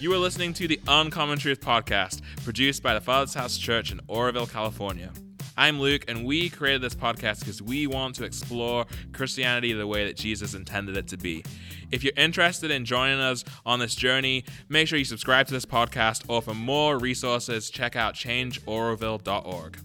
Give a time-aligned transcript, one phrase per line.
[0.00, 4.00] You are listening to the Uncommon Truth podcast, produced by the Father's House Church in
[4.08, 5.12] Oroville, California.
[5.58, 10.06] I'm Luke, and we created this podcast because we want to explore Christianity the way
[10.06, 11.44] that Jesus intended it to be.
[11.90, 15.66] If you're interested in joining us on this journey, make sure you subscribe to this
[15.66, 19.78] podcast, or for more resources, check out changeoroville.org.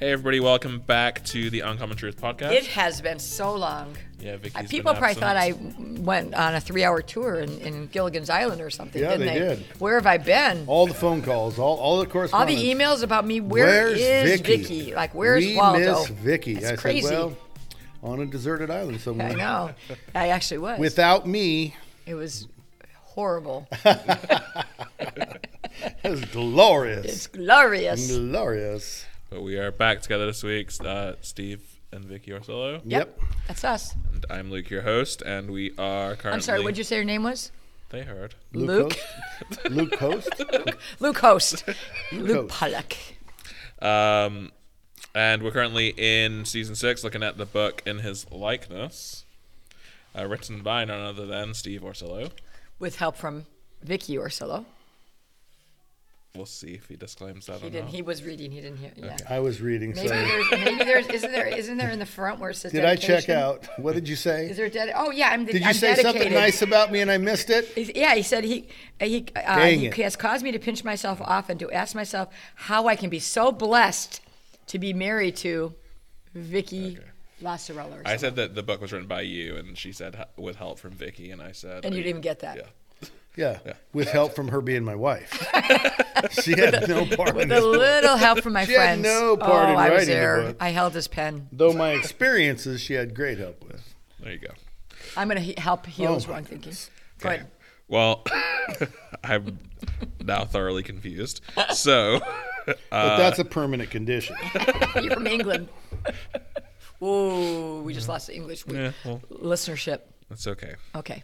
[0.00, 2.52] Hey, everybody, welcome back to the Uncommon Truth podcast.
[2.52, 3.98] It has been so long.
[4.20, 7.86] Yeah, Vicki's Uh, been People probably thought I went on a three-hour tour in, in
[7.86, 9.56] Gilligan's Island or something, Yeah, didn't they they?
[9.56, 9.64] did.
[9.78, 10.64] Where have I been?
[10.66, 13.40] All the phone calls, all, all the correspondence, All the emails about me.
[13.40, 14.56] Where Where's is Vicki?
[14.56, 14.94] Vicki?
[14.94, 15.78] Like, where's we Waldo?
[16.00, 16.54] miss Vicki.
[16.54, 17.06] That's I crazy.
[17.06, 17.36] said, well,
[18.02, 19.28] on a deserted island somewhere.
[19.28, 19.70] I know.
[20.14, 20.78] I actually was.
[20.80, 21.74] Without me,
[22.06, 22.48] it was
[23.04, 23.68] horrible.
[24.98, 27.04] it was glorious.
[27.06, 28.10] it's glorious.
[28.16, 29.04] glorious.
[29.30, 30.70] But we are back together this week.
[30.84, 31.60] Uh, Steve
[31.92, 32.80] and Vicki Orsillo.
[32.84, 33.18] Yep.
[33.46, 33.94] That's us.
[34.18, 36.32] And I'm Luke, your host, and we are currently.
[36.32, 36.60] I'm sorry.
[36.60, 37.52] What'd you say your name was?
[37.90, 38.34] They heard.
[38.52, 38.98] Luke.
[39.70, 40.28] Luke Host.
[40.98, 41.64] Luke Host.
[42.12, 42.48] Luke Host.
[42.48, 42.96] Pollock.
[43.80, 44.50] Um,
[45.14, 49.24] and we're currently in season six, looking at the book in his likeness,
[50.18, 52.32] uh, written by none other than Steve Orsillo.
[52.80, 53.46] With help from
[53.84, 54.64] Vicki Orsillo.
[56.36, 57.86] We'll see if he disclaims that He or didn't.
[57.86, 57.94] not.
[57.94, 58.52] He was reading.
[58.52, 58.92] He didn't hear.
[58.96, 59.16] Yeah.
[59.28, 59.90] I was reading.
[59.96, 60.50] Maybe So, there's.
[60.52, 61.06] Maybe there's.
[61.08, 61.46] Isn't there?
[61.48, 62.70] Isn't there in the front where it says?
[62.70, 63.66] did I check out?
[63.78, 64.48] What did you say?
[64.50, 65.46] Is there a dedi- Oh yeah, I'm.
[65.46, 66.20] The, Did you I'm say dedicated.
[66.20, 67.64] something nice about me and I missed it?
[67.74, 68.68] He's- Yeah, he said he
[69.00, 69.94] he, uh, Dang he it.
[69.96, 73.50] has caused me to pinch myself often to ask myself how I can be so
[73.50, 74.20] blessed
[74.68, 75.74] to be married to
[76.34, 76.98] Vicki
[77.42, 78.00] Lacerella.
[78.00, 80.78] Or I said that the book was written by you, and she said with help
[80.78, 81.84] from Vicki, and I said.
[81.84, 82.56] and you didn't even get that.
[82.58, 82.62] Yeah.
[83.38, 83.58] Yeah.
[83.64, 83.74] Yeah.
[83.92, 85.30] With help from her being my wife.
[86.42, 89.02] she had no part in With this a little help from my She had friends.
[89.04, 90.42] no part oh, in I was writing the there.
[90.42, 90.56] book.
[90.60, 91.48] I held his pen.
[91.52, 93.94] Though my experiences, she had great help with.
[94.20, 94.50] There you go.
[95.16, 96.72] I'm going to he- help heal Oh, his my wrong thinking.
[97.20, 97.36] Go Okay.
[97.36, 97.50] ahead.
[97.86, 98.24] Well,
[99.24, 99.58] I'm
[100.22, 101.40] now thoroughly confused.
[101.72, 102.20] So,
[102.66, 104.36] But Uh, that's a permanent condition.
[105.00, 105.68] You're from England.
[107.02, 110.00] Ooh, we just lost the English yeah, well, listenership.
[110.28, 110.74] that's okay.
[110.96, 111.22] Okay.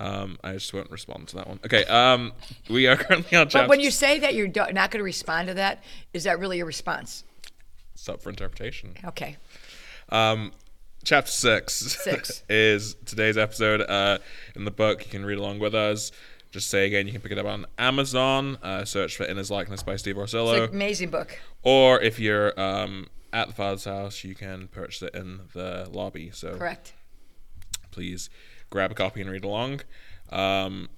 [0.00, 1.60] Um, I just won't respond to that one.
[1.64, 1.84] Okay.
[1.84, 2.32] Um,
[2.68, 3.58] we are currently on chapter.
[3.60, 5.82] But when you say that you're not going to respond to that,
[6.12, 7.24] is that really a response?
[7.94, 8.94] it's up for interpretation.
[9.04, 9.36] Okay.
[10.08, 10.52] Um,
[11.04, 12.42] chapter six, Six.
[12.48, 13.80] is today's episode.
[13.82, 14.18] Uh,
[14.56, 16.10] in the book, you can read along with us.
[16.50, 18.58] Just say again, you can pick it up on Amazon.
[18.62, 20.64] Uh, search for "In His Likeness" by Steve It's Orsillo.
[20.64, 21.38] an amazing book.
[21.62, 26.30] or if you're um, at the Father's house, you can purchase it in the lobby.
[26.32, 26.92] So Correct.
[27.90, 28.28] please
[28.72, 29.82] grab a copy and read along.
[30.30, 30.88] Um,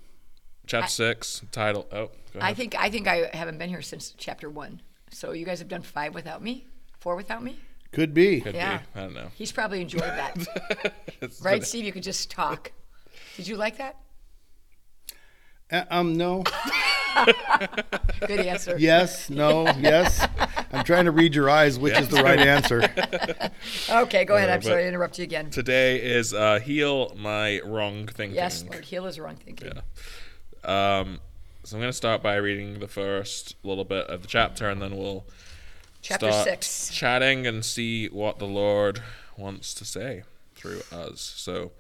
[0.67, 1.87] chapter six, title.
[1.93, 4.81] Oh, go I think I think I haven't been here since chapter one.
[5.11, 6.67] So you guys have done five without me,
[7.01, 7.59] four without me.
[7.93, 8.41] Could be.
[8.41, 8.79] Could yeah.
[8.79, 8.85] be.
[9.01, 9.29] I don't know.
[9.35, 10.37] He's probably enjoyed that,
[11.43, 11.85] right, been- Steve?
[11.85, 12.73] You could just talk.
[13.37, 13.97] Did you like that?
[15.71, 16.45] Uh, um, no.
[18.27, 18.77] Good answer.
[18.79, 20.27] Yes, no, yes.
[20.75, 22.83] I'm trying to read your eyes, which is the right answer.
[23.91, 24.51] Okay, go ahead.
[24.51, 25.51] Uh, I'm sorry but- to interrupt you again.
[25.51, 28.35] Today is uh, heal my wrong thinking.
[28.37, 29.73] Yes, Lord, heal is wrong thinking.
[30.65, 31.21] Um,
[31.63, 34.81] so I'm going to start by reading the first little bit of the chapter, and
[34.83, 35.25] then we'll
[36.03, 36.91] Chapter start six.
[36.91, 39.03] chatting and see what the Lord
[39.37, 40.25] wants to say
[40.55, 41.21] through us.
[41.37, 41.73] So,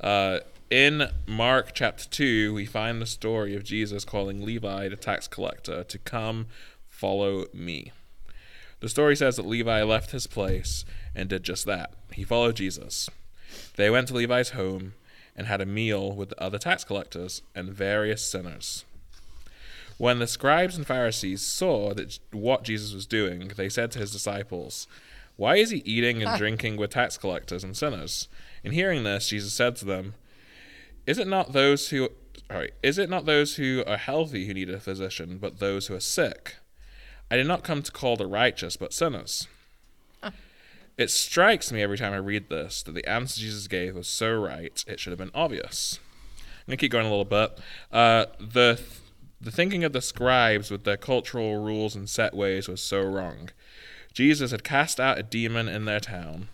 [0.00, 5.28] uh, in Mark chapter 2, we find the story of Jesus calling Levi, the tax
[5.28, 6.46] collector, to come
[6.88, 7.92] follow me.
[8.80, 11.94] The story says that Levi left his place and did just that.
[12.12, 13.08] He followed Jesus.
[13.76, 14.94] They went to Levi's home
[15.36, 18.84] and had a meal with the other tax collectors and various sinners.
[19.96, 24.12] When the scribes and Pharisees saw that what Jesus was doing, they said to his
[24.12, 24.86] disciples,
[25.36, 28.28] Why is he eating and drinking with tax collectors and sinners?
[28.64, 30.14] In hearing this, Jesus said to them,
[31.06, 32.10] Is it not those who
[32.50, 35.94] sorry, is it not those who are healthy who need a physician, but those who
[35.94, 36.56] are sick?
[37.34, 39.48] I did not come to call the righteous, but sinners.
[40.96, 44.32] It strikes me every time I read this that the answer Jesus gave was so
[44.32, 45.98] right, it should have been obvious.
[46.38, 47.58] I'm going to keep going a little bit.
[47.90, 48.80] Uh, the,
[49.40, 53.50] the thinking of the scribes with their cultural rules and set ways was so wrong.
[54.12, 56.46] Jesus had cast out a demon in their town.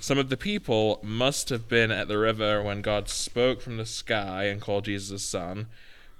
[0.00, 3.84] Some of the people must have been at the river when God spoke from the
[3.84, 5.66] sky and called Jesus son.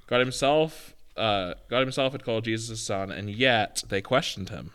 [0.09, 4.71] God himself, uh, God himself had called Jesus a son, and yet they questioned him.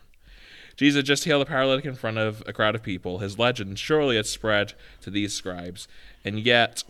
[0.76, 3.20] Jesus just healed a paralytic in front of a crowd of people.
[3.20, 5.88] His legend surely had spread to these scribes,
[6.26, 6.84] and yet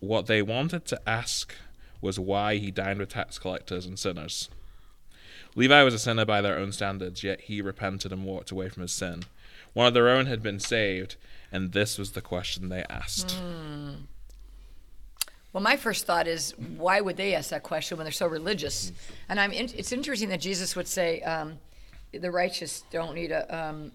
[0.00, 1.54] what they wanted to ask
[2.00, 4.48] was why he dined with tax collectors and sinners.
[5.54, 8.82] Levi was a sinner by their own standards, yet he repented and walked away from
[8.82, 9.24] his sin.
[9.72, 11.16] One of their own had been saved,
[11.52, 13.36] and this was the question they asked.
[15.52, 18.92] Well, my first thought is, why would they ask that question when they're so religious?
[19.28, 19.50] And I'm.
[19.52, 21.58] In, it's interesting that Jesus would say, um,
[22.12, 23.92] "The righteous don't need a." Um,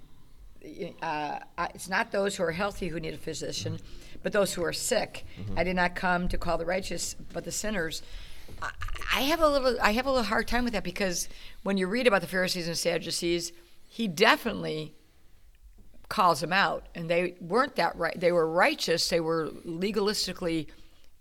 [1.02, 1.40] uh,
[1.74, 3.80] it's not those who are healthy who need a physician,
[4.24, 5.26] but those who are sick.
[5.56, 8.02] I did not come to call the righteous, but the sinners.
[8.62, 8.72] I,
[9.14, 9.78] I have a little.
[9.82, 11.30] I have a little hard time with that because
[11.64, 13.54] when you read about the Pharisees and Sadducees,
[13.88, 14.94] he definitely
[16.10, 18.20] calls them out, and they weren't that right.
[18.20, 19.08] They were righteous.
[19.08, 20.68] They were legalistically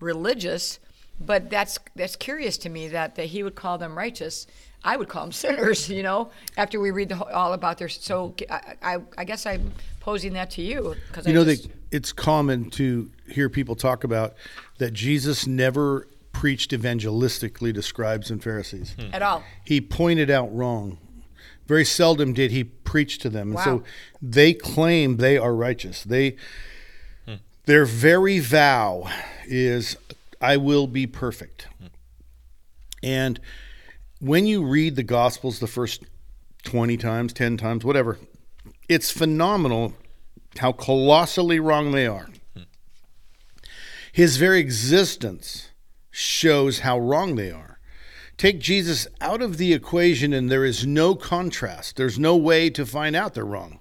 [0.01, 0.79] religious,
[1.21, 4.47] but that's that's curious to me that, that he would call them righteous.
[4.83, 5.89] I would call them sinners.
[5.89, 7.89] You know, after we read the, whole- all about their.
[7.89, 11.65] So I, I, I guess I'm posing that to you because You I know, just,
[11.65, 14.35] that it's common to hear people talk about
[14.79, 18.95] that Jesus never preached evangelistically to scribes and Pharisees.
[18.99, 19.15] Hmm.
[19.15, 19.43] at all.
[19.65, 20.99] He pointed out wrong.
[21.67, 23.53] Very seldom did he preach to them.
[23.53, 23.83] And so Wow.
[24.21, 26.03] they claim they are righteous.
[26.05, 26.37] They
[27.67, 29.11] their very vow
[29.47, 29.97] is
[30.41, 31.67] I will be perfect.
[33.03, 33.41] And
[34.21, 36.03] when you read the gospels the first
[36.65, 38.19] 20 times, 10 times, whatever,
[38.89, 39.95] it's phenomenal
[40.59, 42.29] how colossally wrong they are.
[44.13, 45.71] His very existence
[46.11, 47.79] shows how wrong they are.
[48.37, 51.97] Take Jesus out of the equation, and there is no contrast.
[51.97, 53.81] There's no way to find out they're wrong.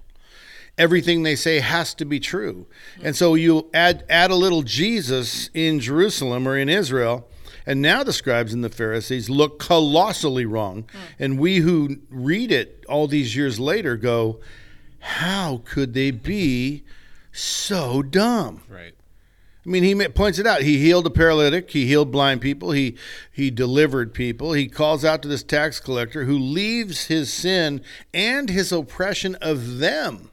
[0.76, 2.66] Everything they say has to be true.
[3.02, 7.28] And so you add, add a little Jesus in Jerusalem or in Israel,
[7.66, 10.84] and now the scribes and the Pharisees look colossally wrong.
[10.92, 11.22] Hmm.
[11.22, 14.40] And we who read it all these years later go,
[14.98, 16.82] How could they be
[17.32, 18.62] so dumb?
[18.68, 18.94] Right.
[19.66, 20.60] I mean, he points it out.
[20.60, 21.70] He healed a paralytic.
[21.70, 22.72] He healed blind people.
[22.72, 22.96] He
[23.32, 24.52] he delivered people.
[24.52, 27.80] He calls out to this tax collector who leaves his sin
[28.12, 30.30] and his oppression of them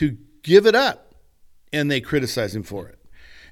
[0.00, 1.14] to give it up,
[1.74, 2.98] and they criticize him for it.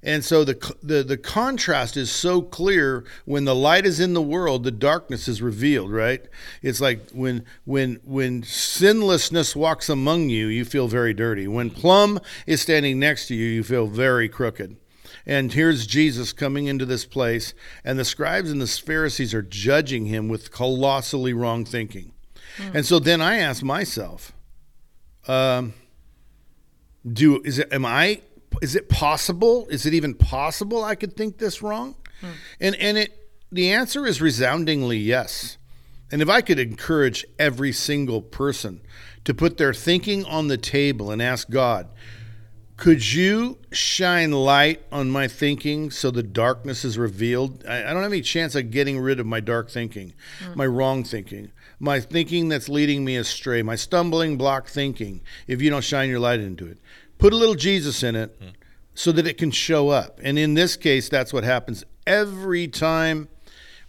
[0.02, 4.22] And so the the the contrast is so clear when the light is in the
[4.22, 5.90] world, the darkness is revealed.
[5.90, 6.26] Right?
[6.62, 11.46] It's like when when when sinlessness walks among you, you feel very dirty.
[11.46, 14.76] When plumb is standing next to you, you feel very crooked.
[15.26, 17.52] And here's Jesus coming into this place,
[17.84, 22.12] and the scribes and the Pharisees are judging him with colossally wrong thinking.
[22.72, 24.32] And so then I ask myself,
[25.26, 25.74] um,
[27.12, 28.22] do is it am I
[28.62, 29.66] is it possible?
[29.68, 31.96] Is it even possible I could think this wrong?
[32.20, 32.30] Hmm.
[32.60, 35.56] And and it the answer is resoundingly yes.
[36.10, 38.80] And if I could encourage every single person
[39.24, 41.88] to put their thinking on the table and ask God,
[42.78, 47.64] could you shine light on my thinking so the darkness is revealed?
[47.66, 50.56] I, I don't have any chance of getting rid of my dark thinking, hmm.
[50.56, 55.70] my wrong thinking, my thinking that's leading me astray, my stumbling block thinking, if you
[55.70, 56.78] don't shine your light into it.
[57.18, 58.48] Put a little Jesus in it hmm.
[58.94, 60.20] so that it can show up.
[60.22, 63.28] And in this case, that's what happens every time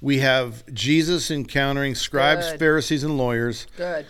[0.02, 2.60] we have Jesus encountering scribes, Good.
[2.60, 4.06] Pharisees, and lawyers Good.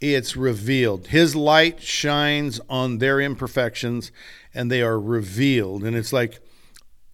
[0.00, 1.08] it's revealed.
[1.08, 4.12] His light shines on their imperfections
[4.52, 5.84] and they are revealed.
[5.84, 6.40] And it's like,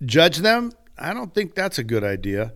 [0.04, 0.72] judge them?
[0.98, 2.52] I don't think that's a good idea.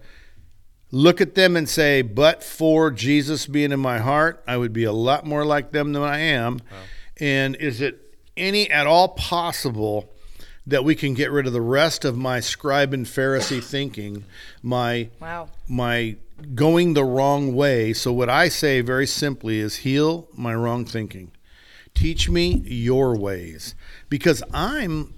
[0.93, 4.85] Look at them and say, but for Jesus being in my heart, I would be
[4.85, 6.61] a lot more like them than I am.
[7.19, 10.11] And is it any at all possible
[10.67, 14.25] that we can get rid of the rest of my scribe and Pharisee thinking,
[14.63, 15.49] my Wow.
[15.69, 16.17] my
[16.55, 17.93] going the wrong way.
[17.93, 21.33] So what I say very simply is heal my wrong thinking.
[21.95, 23.75] Teach me your ways
[24.09, 25.15] because I'm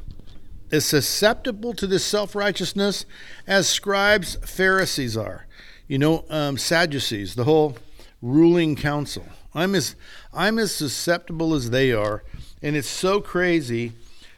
[0.70, 3.04] as susceptible to this self-righteousness
[3.46, 5.46] as scribes, Pharisees are.
[5.92, 7.76] You know, um, Sadducees, the whole
[8.22, 9.26] ruling council.
[9.54, 9.94] I'm as
[10.32, 12.24] I'm as susceptible as they are,
[12.62, 13.92] and it's so crazy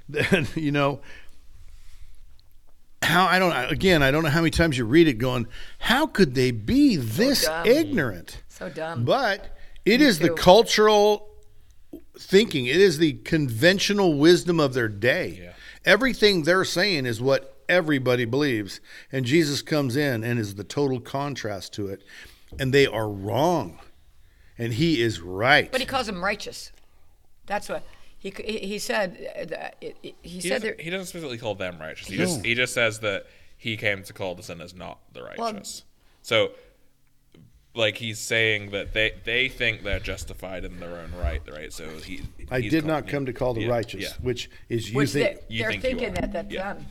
[0.08, 0.98] that you know
[3.02, 5.46] how I don't again I don't know how many times you read it going
[5.78, 7.66] how could they be this dumb.
[7.68, 9.04] ignorant So dumb.
[9.04, 10.34] but it is the too.
[10.34, 11.28] cultural
[12.18, 15.52] thinking it is the conventional wisdom of their day Yeah.
[15.84, 18.80] everything they're saying is what everybody believes
[19.12, 22.02] and Jesus comes in and is the total contrast to it
[22.58, 23.78] and they are wrong
[24.58, 26.72] and he is right But he calls them righteous.
[27.46, 27.82] That's what
[28.18, 29.28] he he he said.
[29.38, 30.76] uh, that it- it- He, He said doesn't, there.
[30.84, 32.06] he doesn't specifically call them righteous.
[32.08, 35.84] He just he just says that he came to call the sinners not the righteous.
[36.22, 36.52] so,
[37.74, 41.72] like he's saying that they they think they're justified in their own right, right?
[41.72, 42.22] So he.
[42.50, 44.08] I did not come you- to call the yeah, righteous Yeah.
[44.22, 46.12] which is you Which think they, you they're think you thinking are.
[46.20, 46.74] that that's Yeah.
[46.74, 46.86] them.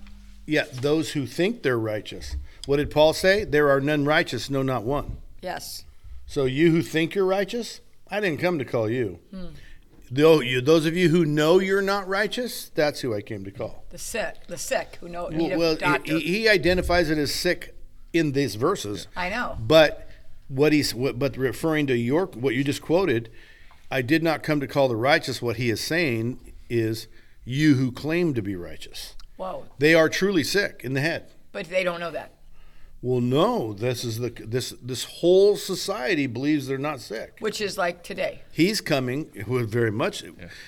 [0.46, 2.36] Yeah those who think they're righteous
[2.66, 5.84] what did Paul say there are none righteous no not one Yes.
[6.26, 9.20] So you who think you're righteous, I didn't come to call you.
[9.30, 9.48] Hmm.
[10.10, 13.52] Though you, those of you who know you're not righteous, that's who I came to
[13.52, 13.84] call.
[13.90, 16.14] The sick, the sick who know need Well, doctor.
[16.14, 17.76] he, he identifies it as sick
[18.14, 19.08] in these verses.
[19.16, 19.58] I know.
[19.60, 20.08] But
[20.48, 23.30] what he's what, but referring to your what you just quoted,
[23.92, 25.42] I did not come to call the righteous.
[25.42, 27.08] What he is saying is
[27.44, 29.16] you who claim to be righteous.
[29.44, 29.66] Whoa.
[29.78, 31.30] They are truly sick in the head.
[31.52, 32.32] But they don't know that.
[33.02, 37.36] Well, no, this is the this this whole society believes they're not sick.
[37.42, 38.44] Which is like today.
[38.54, 40.24] He's coming with very much.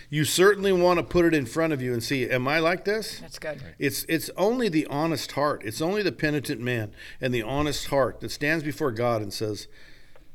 [0.10, 2.84] You certainly want to put it in front of you and see, am I like
[2.84, 3.20] this?
[3.22, 3.64] That's good.
[3.80, 5.62] It's it's only the honest heart.
[5.64, 6.92] It's only the penitent man
[7.22, 9.70] and the honest heart that stands before God and says,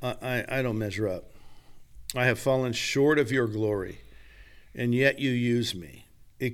[0.00, 1.24] I, I, I don't measure up.
[2.16, 4.00] I have fallen short of your glory,
[4.74, 5.99] and yet you use me.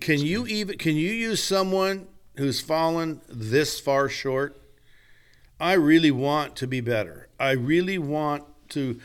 [0.01, 4.61] Can you even can you use someone who's fallen this far short?
[5.61, 7.29] I really want to be better.
[7.39, 9.01] I really want to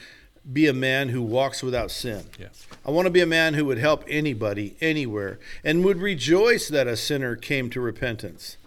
[0.51, 2.25] be a man who walks without sin.
[2.39, 2.47] Yeah.
[2.85, 6.87] I want to be a man who would help anybody, anywhere, and would rejoice that
[6.87, 8.57] a sinner came to repentance.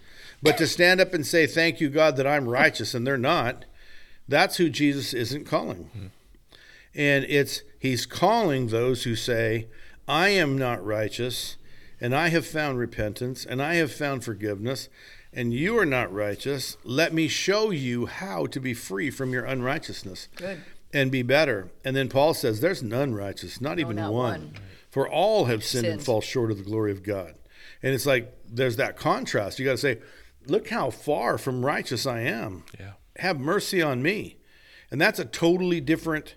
[0.41, 3.65] But to stand up and say, Thank you, God, that I'm righteous and they're not,
[4.29, 5.91] that's who Jesus isn't calling.
[5.97, 6.07] Mm-hmm.
[6.95, 9.67] And it's he's calling those who say,
[10.07, 11.57] I am not righteous,
[12.05, 14.91] and I have found repentance, and I have found forgiveness,
[15.33, 16.77] and you are not righteous.
[16.85, 20.61] Let me show you how to be free from your unrighteousness Good.
[20.93, 21.71] and be better.
[21.83, 24.41] And then Paul says, There's none righteous, not even not one.
[24.41, 24.55] one.
[24.91, 27.37] For all have sinned and fall short of the glory of God.
[27.83, 29.59] And it's like there's that contrast.
[29.59, 30.01] You got to say,
[30.47, 32.65] Look how far from righteous I am.
[32.79, 32.93] Yeah.
[33.17, 34.37] Have mercy on me.
[34.91, 36.35] And that's a totally different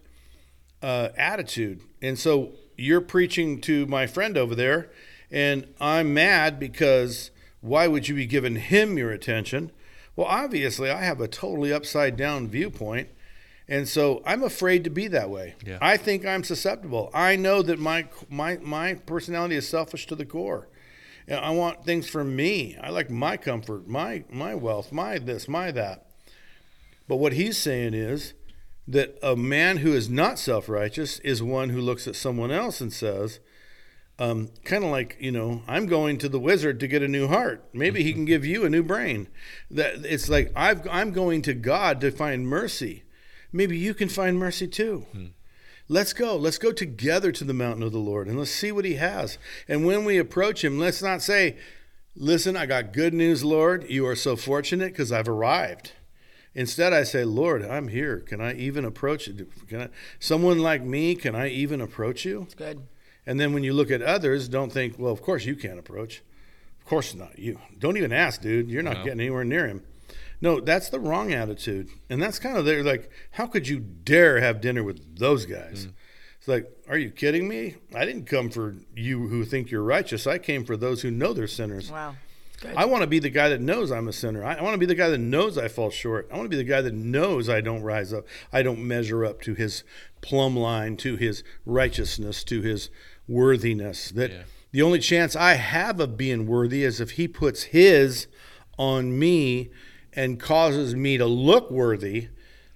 [0.81, 1.81] uh, attitude.
[2.01, 4.89] And so you're preaching to my friend over there,
[5.31, 7.31] and I'm mad because
[7.61, 9.71] why would you be giving him your attention?
[10.15, 13.09] Well, obviously, I have a totally upside down viewpoint.
[13.69, 15.55] And so I'm afraid to be that way.
[15.65, 15.77] Yeah.
[15.81, 17.09] I think I'm susceptible.
[17.13, 20.69] I know that my my my personality is selfish to the core.
[21.27, 22.77] And I want things for me.
[22.81, 26.05] I like my comfort, my my wealth, my this, my that.
[27.07, 28.33] But what he's saying is
[28.87, 32.79] that a man who is not self righteous is one who looks at someone else
[32.79, 33.39] and says,
[34.19, 37.27] um, kind of like, you know, I'm going to the wizard to get a new
[37.27, 37.63] heart.
[37.73, 39.27] Maybe he can give you a new brain.
[39.69, 43.03] That it's like I've, I'm going to God to find mercy.
[43.51, 45.05] Maybe you can find mercy too.
[45.87, 46.35] Let's go.
[46.35, 49.37] Let's go together to the mountain of the Lord and let's see what he has.
[49.67, 51.55] And when we approach him, let's not say,
[52.19, 53.85] Listen, I got good news, Lord.
[53.89, 55.91] You are so fortunate because I've arrived.
[56.55, 58.17] Instead, I say, Lord, I'm here.
[58.17, 59.47] Can I even approach it?
[59.67, 62.47] Can I, someone like me, can I even approach you?
[62.55, 62.87] Good.
[63.27, 66.23] And then when you look at others, don't think, well, of course you can't approach.
[66.79, 67.59] Of course not you.
[67.77, 68.69] Don't even ask, dude.
[68.71, 69.03] You're not No.
[69.03, 69.83] getting anywhere near him.
[70.41, 71.89] No, that's the wrong attitude.
[72.09, 75.87] And that's kind of they're like, how could you dare have dinner with those guys?
[75.87, 75.93] Mm.
[76.39, 77.75] It's like, are you kidding me?
[77.93, 80.25] I didn't come for you who think you're righteous.
[80.25, 81.91] I came for those who know they're sinners.
[81.91, 82.15] Wow.
[82.61, 82.75] Good.
[82.75, 84.43] I want to be the guy that knows I'm a sinner.
[84.43, 86.27] I, I want to be the guy that knows I fall short.
[86.31, 88.25] I want to be the guy that knows I don't rise up.
[88.53, 89.83] I don't measure up to his
[90.21, 92.89] plumb line, to his righteousness, to his
[93.27, 94.09] worthiness.
[94.11, 94.43] That Yeah.
[94.71, 98.27] the only chance I have of being worthy is if he puts his
[98.77, 99.69] on me
[100.13, 102.29] and causes me to look worthy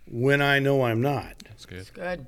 [0.08, 1.36] when I know I'm not.
[1.48, 1.88] That's good.
[1.93, 2.25] Good.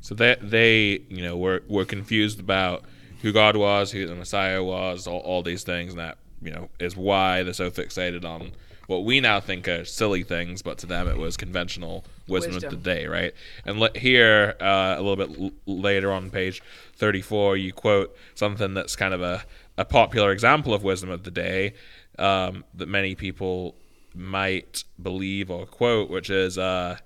[0.00, 2.84] So they they you know were were confused about
[3.22, 6.68] who God was, who the Messiah was, all, all these things, and that you know
[6.78, 8.52] is why they're so fixated on
[8.90, 12.74] what we now think are silly things, but to them it was conventional wisdom, Wisdom.
[12.74, 13.32] of the day, right?
[13.64, 16.60] And let, here uh, a little bit l- later on page
[16.96, 19.44] thirty four, you quote something that's kind of a
[19.78, 21.74] a popular example of wisdom of the day
[22.18, 23.76] um, that many people
[24.14, 26.58] might believe or quote, which is.
[26.58, 26.98] Uh,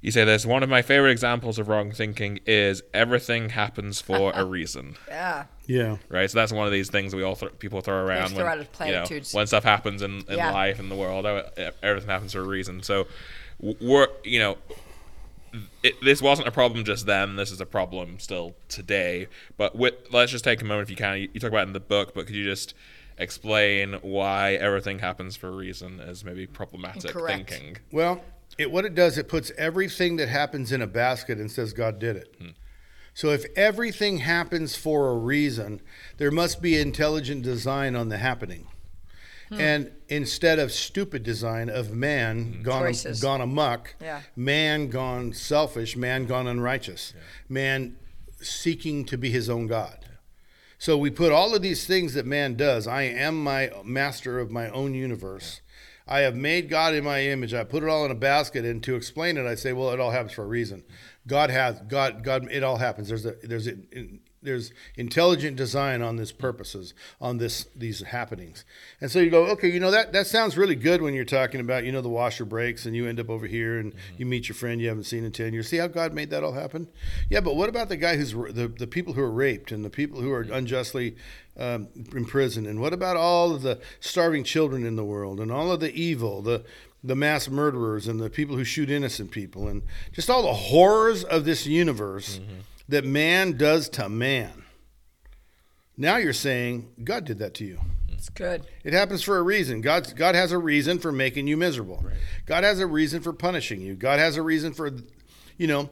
[0.00, 4.32] you say this one of my favorite examples of wrong thinking is everything happens for
[4.34, 5.44] a reason, Yeah.
[5.66, 5.96] Yeah.
[6.08, 6.30] right?
[6.30, 8.80] So that's one of these things we all th- people throw around throw when out
[8.80, 10.52] as you know, when stuff happens in, in Yeah.
[10.52, 11.26] life in the world.
[11.26, 11.42] Oh,
[11.82, 12.82] everything happens for a reason.
[12.82, 13.06] So
[13.60, 14.56] we're you know
[15.82, 17.36] it, this wasn't a problem just then.
[17.36, 19.28] This is a problem still today.
[19.56, 21.18] But with, let's just take a moment if you can.
[21.18, 22.74] You, you talk about it in the book, but could you just
[23.16, 27.50] explain why everything happens for a reason is maybe problematic Incorrect.
[27.50, 27.76] thinking?
[27.90, 28.20] Well,
[28.58, 31.98] it what it does, it puts everything that happens in a basket and says God
[31.98, 32.34] did it.
[32.38, 32.48] Hmm.
[33.14, 35.80] So if everything happens for a reason,
[36.18, 38.66] there must be intelligent design on the happening.
[39.48, 39.60] Hmm.
[39.60, 42.62] And instead of stupid design of man hmm.
[42.62, 43.22] gone Choices.
[43.22, 44.22] gone amok, Yeah.
[44.36, 47.14] man gone selfish, man gone unrighteous,
[47.48, 47.96] man
[48.40, 50.04] seeking to be his own God.
[50.78, 52.86] So we put all of these things that man does.
[52.86, 55.60] I am my master of my own universe.
[56.08, 57.52] I have made God in my image.
[57.52, 60.00] I put it all in a basket, and to explain it, I say, well, it
[60.00, 60.82] all happens for a reason.
[61.26, 62.24] God has God.
[62.24, 62.50] God.
[62.50, 63.08] It all happens.
[63.08, 68.64] There's a there's an there's intelligent design on this purposes on this these happenings.
[69.00, 71.60] And so you go okay you know that that sounds really good when you're talking
[71.60, 74.14] about you know the washer breaks and you end up over here and mm-hmm.
[74.16, 75.68] you meet your friend you haven't seen in 10 years.
[75.68, 76.88] See how god made that all happen?
[77.28, 79.90] Yeah but what about the guy who's the, the people who are raped and the
[79.90, 80.54] people who are mm-hmm.
[80.54, 81.16] unjustly
[81.56, 82.66] um, imprisoned?
[82.66, 85.92] And what about all of the starving children in the world and all of the
[85.92, 86.64] evil the
[87.02, 91.22] the mass murderers and the people who shoot innocent people and just all the horrors
[91.24, 92.60] of this universe mm-hmm.
[92.88, 94.64] That man does to man.
[95.96, 97.80] Now you're saying God did that to you.
[98.08, 98.66] It's good.
[98.82, 99.80] It happens for a reason.
[99.80, 102.04] God God has a reason for making you miserable.
[102.46, 103.94] God has a reason for punishing you.
[103.94, 104.90] God has a reason for
[105.56, 105.90] you know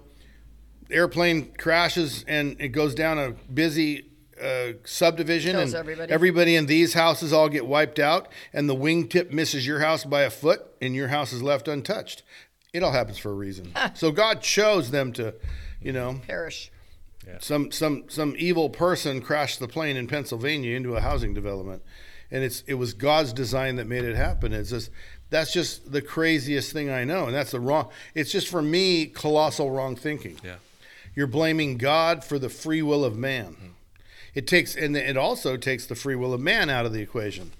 [0.90, 4.06] airplane crashes and it goes down a busy
[4.42, 6.12] uh, subdivision Kills and everybody.
[6.12, 10.22] everybody in these houses all get wiped out and the wingtip misses your house by
[10.22, 12.22] a foot and your house is left untouched.
[12.72, 13.72] It all happens for a reason.
[13.94, 15.34] so God chose them to,
[15.80, 16.70] you know, Perish.
[17.40, 21.82] Some some some evil person crashed the plane in Pennsylvania into a housing development,
[22.30, 24.52] and it's it was God's design that made it happen.
[24.52, 24.90] It's just
[25.30, 27.90] that's just the craziest thing I know, and that's the wrong.
[28.14, 30.38] It's just for me colossal wrong thinking.
[30.44, 30.56] Yeah.
[31.14, 33.54] You're blaming God for the free will of man.
[33.54, 33.66] Mm-hmm.
[34.34, 37.52] It takes and it also takes the free will of man out of the equation.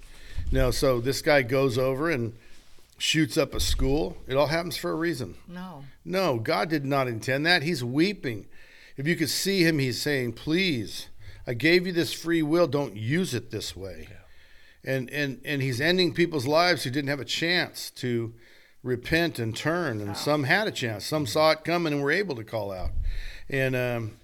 [0.51, 2.33] No, so this guy goes over and
[2.97, 4.17] shoots up a school.
[4.27, 5.35] It all happens for a reason.
[5.47, 5.83] No.
[6.05, 7.63] No, God did not intend that.
[7.63, 8.45] He's weeping.
[8.97, 11.07] If you could see him, he's saying, Please,
[11.45, 12.67] I gave you this free will.
[12.67, 14.09] Don't use it this way.
[14.83, 18.33] And, and, and he's ending people's lives who didn't have a chance to
[18.83, 20.01] repent and turn.
[20.01, 21.05] And some had a chance.
[21.05, 22.91] Some saw it coming and were able to call out.
[23.49, 24.17] And um,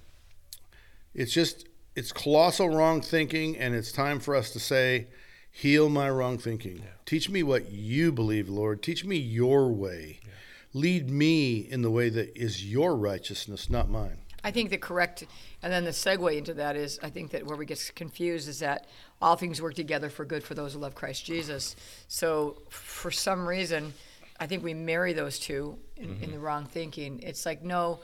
[1.13, 3.57] it's just, it's colossal wrong thinking.
[3.57, 5.07] And it's time for us to say,
[5.55, 6.81] Heal my wrong thinking.
[7.05, 8.81] Teach me what you believe, Lord.
[8.81, 10.19] Teach me your way.
[10.73, 14.22] Lead me in the way that is your righteousness, not mine.
[14.43, 15.23] I think the correct,
[15.61, 18.59] and then the segue into that is, I think that where we get confused is
[18.59, 18.87] that
[19.21, 21.75] all things work together for good for those who love Christ Jesus.
[22.09, 23.93] So for some reason,
[24.39, 27.21] I think we marry those two in, in the wrong thinking.
[27.21, 27.99] It's like, no,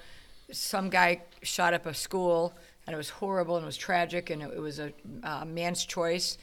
[0.52, 2.54] some guy shot up a school
[2.88, 5.86] and it was horrible and it was tragic and it, it was a uh, man's
[5.86, 6.38] choice.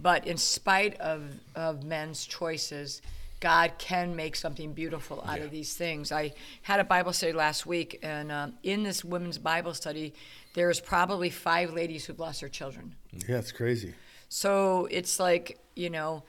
[0.00, 3.02] But in spite of, of men's choices,
[3.42, 6.12] God can make something beautiful out of these things.
[6.12, 10.14] I had a Bible study last week, and um, in this women's Bible study,
[10.54, 12.94] there's probably five ladies who've lost their children.
[13.28, 13.94] Yeah, it's crazy.
[14.28, 16.22] So it's like, you know,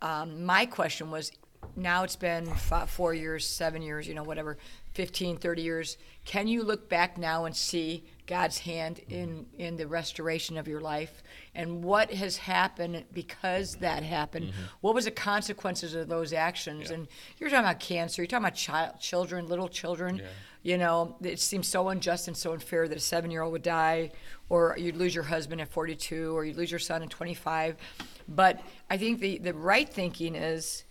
[0.00, 1.30] um, my question was
[1.76, 4.56] now it's been f- four years, seven years, you know, whatever,
[4.94, 5.98] 15, 30 years.
[6.24, 10.80] Can you look back now and see God's hand in, in the restoration of your
[10.80, 11.22] life?
[11.54, 14.46] And what has happened because that happened?
[14.46, 14.62] Mm-hmm.
[14.80, 16.90] What was the consequences of those actions?
[16.90, 17.08] And
[17.38, 20.20] you're talking about cancer, you're talking about child, children, little children.
[20.62, 23.62] You know, it seems so unjust and so unfair that a seven year old would
[23.62, 24.10] die,
[24.48, 27.76] or you'd lose your husband at 42, or you'd lose your son at 25.
[28.28, 28.60] But
[28.90, 30.82] I think the, the right thinking is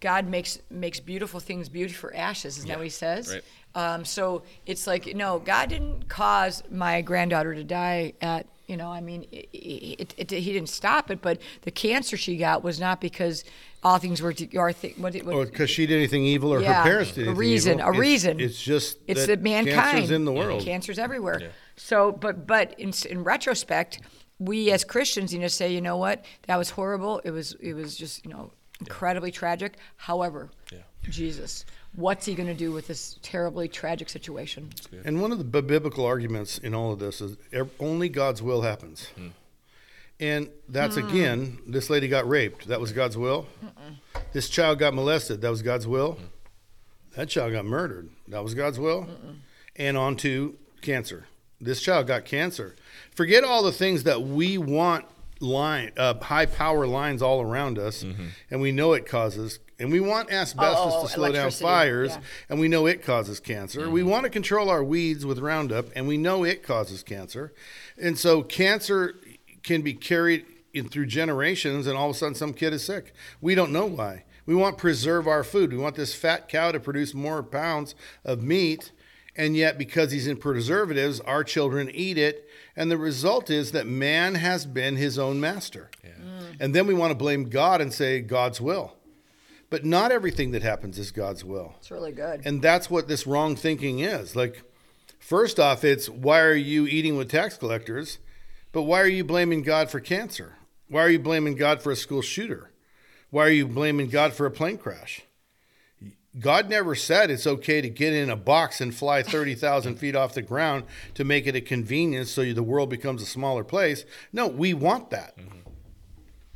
[0.00, 3.34] God makes makes beautiful things beauty for ashes, isn't that what he says?
[3.34, 3.44] right.
[3.74, 8.90] Um, so it's like, no, God didn't cause my granddaughter to die at, you know,
[8.90, 12.80] I mean, it, it, it, he didn't stop it, but the cancer she got was
[12.80, 13.44] not because
[13.84, 16.60] all things were, to, or th- what, what, Or because she did anything evil or
[16.60, 17.86] Yeah, her parents did a anything reason, evil.
[17.86, 18.40] a It's- reason.
[18.40, 20.62] It's just it's that the mankind cancer's in the and world.
[20.64, 21.52] Cancer's everywhere.
[21.76, 24.00] So, but but in in retrospect,
[24.40, 27.20] we as Christians, you know, say, you know what, that was horrible.
[27.24, 28.50] It was it was just you know
[28.80, 29.76] incredibly tragic.
[29.96, 30.78] However, Yeah.
[31.08, 31.64] Jesus,
[31.98, 34.70] what's he going to do with this terribly tragic situation?
[35.04, 38.40] And one of the b- biblical arguments in all of this is ev- only God's
[38.42, 39.08] will happens.
[40.20, 41.08] And that's Hmm.
[41.08, 42.66] again, this lady got raped.
[42.68, 43.46] That was God's will.
[44.32, 45.40] This child got molested.
[45.42, 46.18] That was God's will.
[47.16, 48.10] That child got murdered.
[48.28, 49.08] That was God's will.
[49.76, 51.26] And on to cancer.
[51.60, 52.74] This child got cancer.
[53.12, 55.04] Forget all the things that we want
[55.40, 58.04] line uh, high power lines all around us,
[58.50, 59.60] and we know it causes.
[59.78, 62.20] And we want asbestos Oh, oh, to slow down fires, Yeah.
[62.48, 63.88] and we know it causes cancer.
[63.88, 64.10] We mm-hmm.
[64.10, 67.52] want to control our weeds with Roundup, and we know it causes cancer.
[67.96, 69.14] And so cancer
[69.62, 73.14] can be carried in through generations, and all of a sudden some kid is sick.
[73.40, 74.24] We don't know why.
[74.46, 75.72] We want to preserve our food.
[75.72, 78.92] We want this fat cow to produce more pounds of meat,
[79.36, 83.86] and yet because he's in preservatives, our children eat it, and the result is that
[83.86, 85.90] man has been his own master.
[86.04, 86.56] Mm.
[86.60, 88.97] And then we want to blame God and say God's will.
[89.70, 91.74] But not everything that happens is God's will.
[91.78, 92.42] It's really good.
[92.44, 94.34] And that's what this wrong thinking is.
[94.34, 94.62] Like,
[95.18, 98.18] first off, it's why are you eating with tax collectors?
[98.72, 100.54] But why are you blaming God for cancer?
[100.88, 102.70] Why are you blaming God for a school shooter?
[103.30, 105.22] Why are you blaming God for a plane crash?
[106.38, 110.34] God never said it's okay to get in a box and fly 30,000 feet off
[110.34, 114.04] the ground to make it a convenience so the world becomes a smaller place.
[114.32, 115.36] No, we want that.
[115.36, 115.58] Mm-hmm.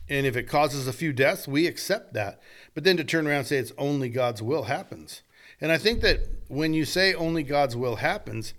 [0.08, 2.40] And if it causes a few deaths, we accept that.
[2.74, 5.22] But then to turn around and say it's only God's will happens.
[5.60, 8.54] And I think that when you say only God's will happens,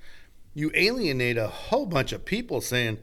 [0.53, 2.99] you alienate a whole bunch of people saying,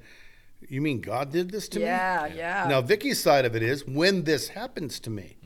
[0.69, 2.37] You mean God did this to Yeah, me?
[2.37, 2.63] yeah.
[2.65, 2.69] Yeah.
[2.69, 5.37] Now, Vicki's side of it is when this happens to me,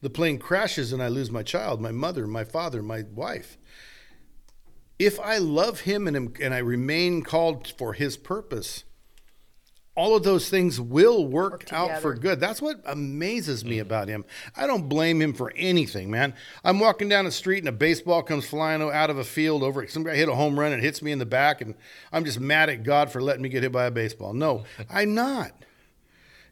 [0.00, 3.56] the plane crashes and I lose my child, my mother, my father, my wife.
[4.98, 8.84] If I love him and, am- and I remain called for his purpose,
[9.94, 12.40] all of those things will work, Work out for good.
[12.40, 13.82] That's what amazes me mm-hmm.
[13.82, 14.24] about him.
[14.56, 16.34] I don't blame him for anything, man.
[16.64, 19.86] I'm walking down the street and a baseball comes flying out of a field over.
[19.86, 21.74] Some guy hit a home run and hits me in the back, and
[22.10, 24.32] I'm just mad at God for letting me get hit by a baseball.
[24.32, 25.52] No, I'm not.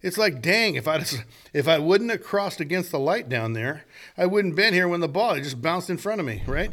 [0.02, 3.52] It's like, dang, if I just, if I wouldn't have crossed against the light down
[3.52, 3.84] there,
[4.16, 6.72] I wouldn't been here when the ball it just bounced in front of me, right?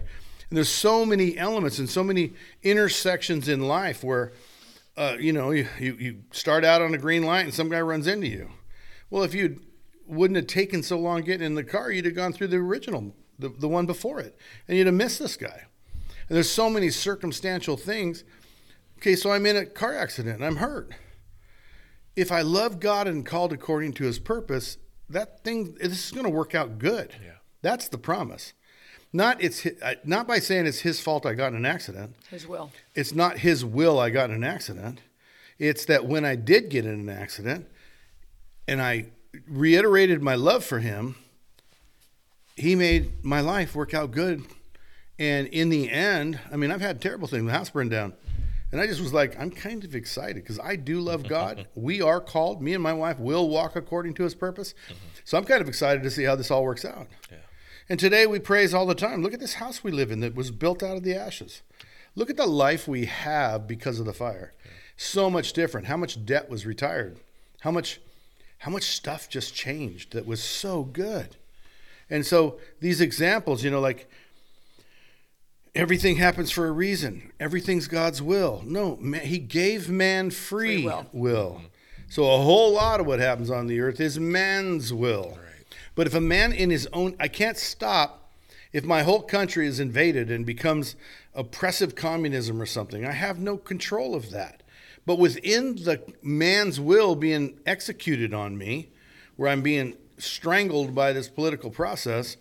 [0.50, 4.32] And there's so many elements and so many intersections in life where,
[4.98, 7.80] uh, you know, you, you you start out on a green light and some guy
[7.80, 8.50] runs into you.
[9.10, 9.62] Well, if you
[10.06, 13.16] wouldn't have taken so long getting in the car, you'd have gone through the original,
[13.40, 15.68] the, the one before it, and you'd have missed this guy.
[16.28, 18.24] And there's so many circumstantial things.
[18.98, 20.92] Okay, so I'm in a car accident and I'm hurt
[22.18, 26.26] if I love God and called according to his purpose, that thing this is going
[26.26, 27.14] to work out good.
[27.24, 27.36] Yeah.
[27.62, 28.54] That's the promise.
[29.14, 29.66] Not it's
[30.04, 32.16] not by saying it's his fault I got in an accident.
[32.30, 32.72] His will.
[32.94, 35.00] It's not his will I got in an accident.
[35.58, 37.68] It's that when I did get in an accident
[38.68, 39.08] and I
[39.48, 41.16] reiterated my love for him,
[42.56, 44.44] he made my life work out good.
[45.20, 47.46] And in the end, I mean, I've had terrible things.
[47.46, 48.14] The house burned down.
[48.72, 51.68] And I just was like, I'm kind of excited because I do love God.
[51.76, 52.62] we are called.
[52.62, 54.74] Me and my wife will walk according to his purpose.
[54.74, 54.96] Mm-hmm.
[55.24, 57.08] So I'm kind of excited to see how this all works out.
[57.32, 57.38] Yeah.
[57.90, 59.24] And today we praise all the time.
[59.24, 61.62] Look at this house we live in that was built out of the ashes.
[62.16, 64.54] Look at the life we have because of the fire.
[64.98, 65.88] So much different.
[65.88, 67.18] How much debt was retired?
[67.62, 68.00] How much
[68.60, 71.36] how much stuff just changed that was so good.
[72.10, 74.10] And so these examples, you know, like
[75.76, 77.32] everything happens for a reason.
[77.40, 78.64] Everything's God's will.
[78.66, 81.06] No, man, he gave man free, Free will.
[81.14, 81.62] will.
[82.10, 85.38] So a whole lot of what happens on the earth is man's will.
[85.98, 88.32] But if a man in his own, I can't stop
[88.72, 90.96] if my whole country is invaded and becomes
[91.34, 93.04] oppressive communism or something.
[93.04, 94.62] I have no control of that.
[95.08, 98.90] But within the man's will being executed on me,
[99.38, 102.38] where I'm being strangled by this political process,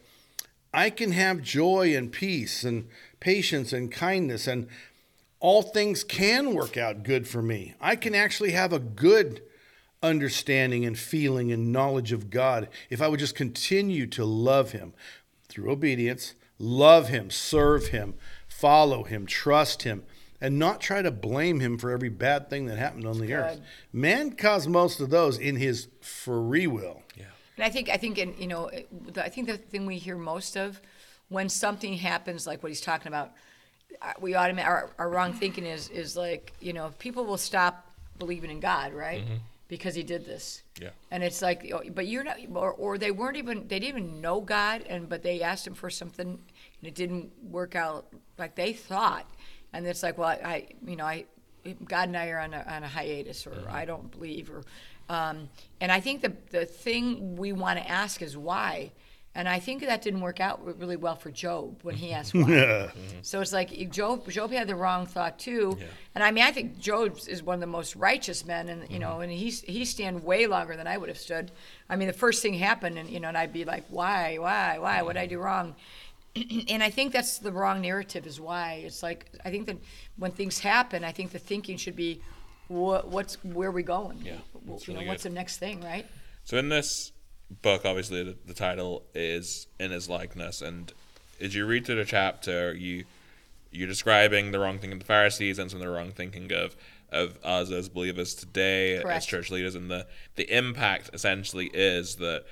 [0.75, 2.89] I can have joy and peace and
[3.21, 4.69] patience and kindness, and
[5.41, 7.73] all things can work out good for me.
[7.81, 9.41] I can actually have a good
[10.03, 14.93] understanding and feeling and knowledge of God if I would just continue to love Him
[15.49, 18.15] through obedience, love Him, serve Him,
[18.47, 20.05] follow Him, trust Him.
[20.39, 23.59] And not try to blame him for every bad thing that happened on the earth.
[23.91, 27.03] Man caused most of those in his free will.
[27.17, 27.25] Yeah.
[27.57, 28.71] And I think I think in you know
[29.17, 30.79] I think the thing we hear most of
[31.31, 33.33] when something happens like what he's talking about,
[34.03, 37.91] uh, we automatic our, our wrong thinking is is like you know people will stop
[38.19, 39.23] believing in God right
[39.69, 40.63] because he did this.
[40.81, 40.91] Yeah.
[41.11, 44.21] And it's like, oh, but you're not, or, or they weren't even, they didn't even
[44.21, 48.07] know God, and but they asked him for something, and it didn't work out
[48.39, 49.27] like they thought,
[49.73, 51.25] and it's like, well, I, I you know, I,
[51.85, 54.63] God and I are on a, on a hiatus, or I don't believe, or,
[55.09, 55.49] um,
[55.81, 58.93] and I think the the thing we want to ask is why,
[59.37, 62.41] and I think that didn't work out really well for Job when he asked why.
[62.41, 63.19] Mm-hmm.
[63.21, 64.29] So it's like Job.
[64.31, 65.79] Job had the wrong thought too,
[66.15, 68.99] and I mean, I think Job is one of the most righteous men, and you
[68.99, 69.23] know, mm-hmm.
[69.23, 71.53] and he's he stand way longer than I would have stood.
[71.89, 74.79] I mean, the first thing happened, and you know, and I'd be like, why, why,
[74.79, 75.03] why?
[75.03, 75.45] What did I do mm-hmm.
[75.45, 75.75] wrong?
[76.69, 78.27] and I think that's the wrong narrative.
[78.27, 79.77] Is why it's like I think that
[80.17, 82.23] when things happen, I think the thinking should be,
[82.69, 84.23] what, what's where are we going?
[84.25, 85.33] Yeah, W- that's you know, really what's good.
[85.33, 86.07] the next thing, right?
[86.45, 87.13] So in this
[87.63, 90.93] book, obviously the, the title is "In His Likeness," and
[91.41, 93.05] as you read through the chapter, you
[93.71, 96.77] you're describing the wrong thinking of the Pharisees and some of the wrong thinking of
[97.13, 102.45] of us as believers today, as church leaders, and the the impact essentially is that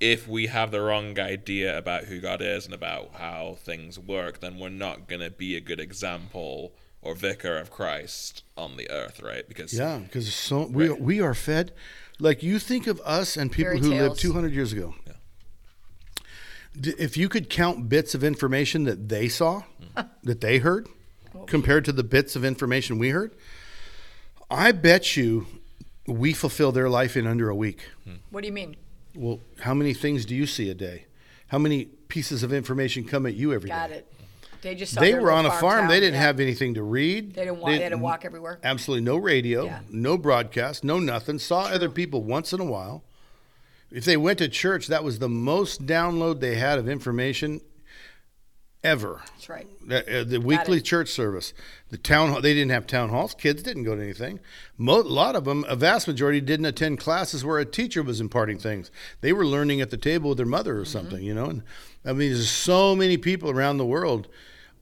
[0.00, 4.40] if we have the wrong idea about who God is and about how things work,
[4.40, 8.90] then we're not going to be a good example or vicar of Christ on the
[8.90, 9.46] earth, right?
[9.46, 11.00] Because Yeah, because so we Right.
[11.00, 11.72] we are fed.
[12.22, 14.94] Like you think of us and people Fairy who lived 200 years ago.
[16.80, 19.64] D- If you could count bits of information that they saw,
[20.22, 20.86] that they heard,
[21.46, 23.34] compared to the bits of information we heard,
[24.48, 25.46] I bet you
[26.06, 27.88] we fulfill their life in under a week.
[28.04, 28.14] Hmm.
[28.30, 28.76] What do you mean?
[29.16, 31.06] Well, how many things do you see a day?
[31.48, 33.76] how many pieces of information come at you every day?
[33.76, 34.10] Got it.
[34.62, 35.88] They just They were on a farm.
[35.88, 36.22] They didn't yeah.
[36.22, 37.34] have anything to read.
[37.34, 37.70] They didn't walk.
[37.70, 38.60] They, had to walk everywhere.
[38.62, 39.80] Absolutely no radio, Yeah.
[39.90, 41.38] no broadcast, no nothing.
[41.38, 43.02] Saw other people once in a while.
[43.90, 47.60] If they went to church, that was the most download they had of information
[48.84, 49.20] ever.
[49.26, 49.66] That's right.
[49.86, 50.84] The, uh, the weekly it.
[50.84, 51.52] church service,
[51.90, 52.40] the town hall.
[52.40, 53.34] They didn't have town halls.
[53.34, 54.40] Kids didn't go to anything.
[54.78, 58.20] Mo- a lot of them, a vast majority, didn't attend classes where a teacher was
[58.20, 58.90] imparting things.
[59.20, 61.46] They were learning at the table with their mother or something, you know.
[61.46, 61.62] And
[62.04, 64.28] I mean, there's so many people around the world.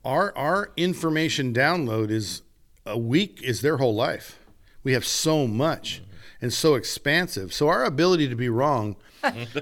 [0.04, 2.42] Our our information download is
[2.86, 4.38] a week is their whole life.
[4.82, 6.02] We have so much
[6.40, 7.52] and so expansive.
[7.52, 8.96] So our ability to be wrong.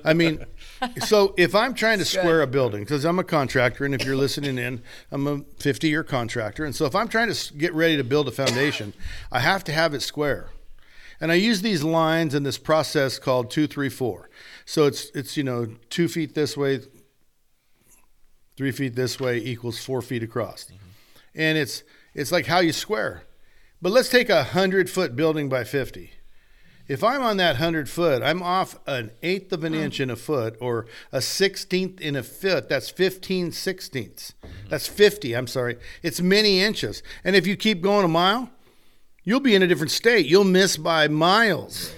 [0.04, 0.44] I mean,
[1.04, 4.16] so if I'm trying to square a building, because I'm a contractor, and if you're
[4.16, 6.64] listening in, I'm a 50 year contractor.
[6.64, 8.92] And so if I'm trying to get ready to build a foundation,
[9.32, 10.50] I have to have it square.
[11.20, 14.30] And I use these lines in this process called two, three, four.
[14.64, 16.80] So it's, it's you know, two feet this way,
[18.58, 20.70] three feet this way equals four feet across.
[21.34, 23.22] And it's, it's like how you square.
[23.80, 26.10] But let's take a 100 foot building by 50
[26.88, 29.80] if I'm on that 100 foot, I'm off an eighth of an mm.
[29.80, 32.68] inch in a foot or a sixteenth in a foot.
[32.68, 34.32] That's 15 sixteenths.
[34.70, 35.36] That's 50.
[35.36, 35.76] I'm sorry.
[36.02, 37.02] It's many inches.
[37.24, 38.50] And if you keep going a mile,
[39.22, 40.26] you'll be in a different state.
[40.26, 41.92] You'll miss by miles.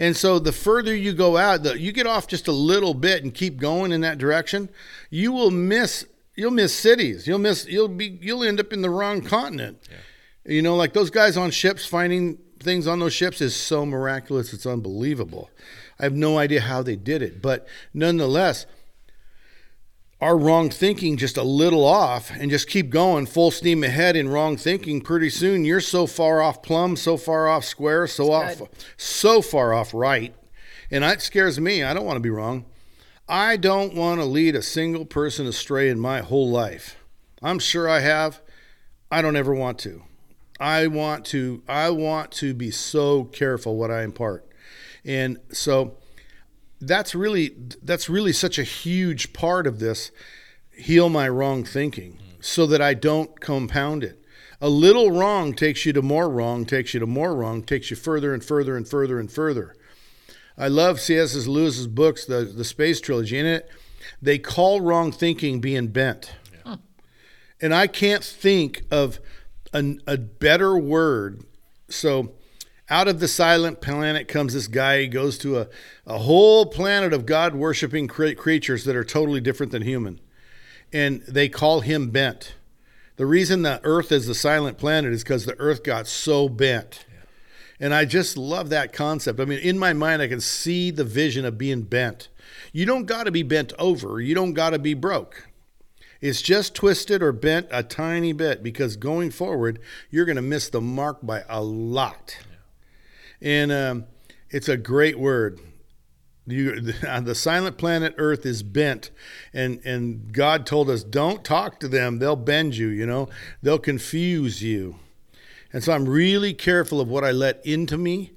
[0.00, 3.22] And so the further you go out, the, you get off just a little bit
[3.22, 4.70] and keep going in that direction,
[5.10, 6.06] you will miss.
[6.34, 7.26] You'll miss cities.
[7.26, 7.66] You'll miss.
[7.66, 8.18] You'll be.
[8.22, 9.78] You'll end up in the wrong continent.
[10.46, 14.54] You know, like those guys on ships finding things on those ships is so miraculous.
[14.54, 15.50] It's unbelievable.
[15.98, 18.64] I have no idea how they did it, but nonetheless,
[20.20, 24.28] our wrong thinking just a little off and just keep going full steam ahead in
[24.28, 25.64] wrong thinking pretty soon.
[25.64, 28.68] You're so far off plumb so far off square so off good.
[28.96, 30.34] so far off right.
[30.90, 31.82] And that scares me.
[31.82, 32.66] I don't want to be wrong.
[33.28, 36.96] I don't want to lead a single person astray in my whole life.
[37.42, 38.42] I'm sure i have.
[39.10, 40.02] I don't ever want to.
[40.58, 44.46] I want to i want to be so careful what i impart.
[45.04, 45.96] And so
[46.80, 50.10] that's really that's really such a huge part of this
[50.72, 54.24] heal my wrong thinking so that I don't compound it.
[54.62, 57.96] A little wrong takes you to more wrong, takes you to more wrong, takes you
[57.96, 59.74] further and further and further and further.
[60.56, 61.46] I love C.S.
[61.46, 63.38] Lewis's books, the the Space Trilogy.
[63.38, 63.68] In it,
[64.20, 66.32] they call wrong thinking being bent,
[67.60, 69.18] and I can't think of
[69.72, 71.44] an, a better word.
[71.88, 72.32] So
[72.90, 75.02] out of the silent planet comes this guy.
[75.02, 75.68] He goes to a,
[76.06, 80.20] a whole planet of God worshiping cre- creatures that are totally different than human.
[80.92, 82.56] And they call him bent.
[83.14, 87.06] The reason the earth is the silent planet is because the earth got so bent.
[87.78, 89.38] And I just love that concept.
[89.38, 92.28] I mean, in my mind, I can see the vision of being bent.
[92.72, 95.46] You don't got to be bent over, you don't got to be broke.
[96.20, 99.78] It's just twisted or bent a tiny bit because going forward,
[100.10, 102.36] you're going to miss the mark by a lot.
[103.40, 104.04] And um,
[104.50, 105.60] it's a great word.
[106.46, 109.10] You, the silent planet Earth is bent,
[109.52, 112.18] and and God told us don't talk to them.
[112.18, 112.88] They'll bend you.
[112.88, 113.28] You know,
[113.62, 114.96] they'll confuse you.
[115.72, 118.32] And so I'm really careful of what I let into me,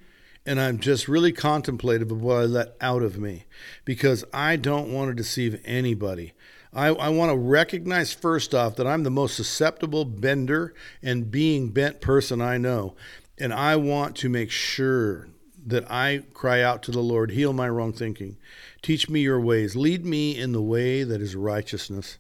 [0.46, 3.46] and I'm just really contemplative of what I let out of me,
[3.86, 6.34] because I don't want to deceive anybody.
[6.76, 11.70] I, I want to recognize first off that I'm the most susceptible bender and being
[11.70, 12.96] bent person I know.
[13.44, 15.28] And I want to make sure
[15.66, 18.38] that I cry out to the Lord, heal my wrong thinking,
[18.82, 22.20] teach me your ways, lead me in the way that is righteousness.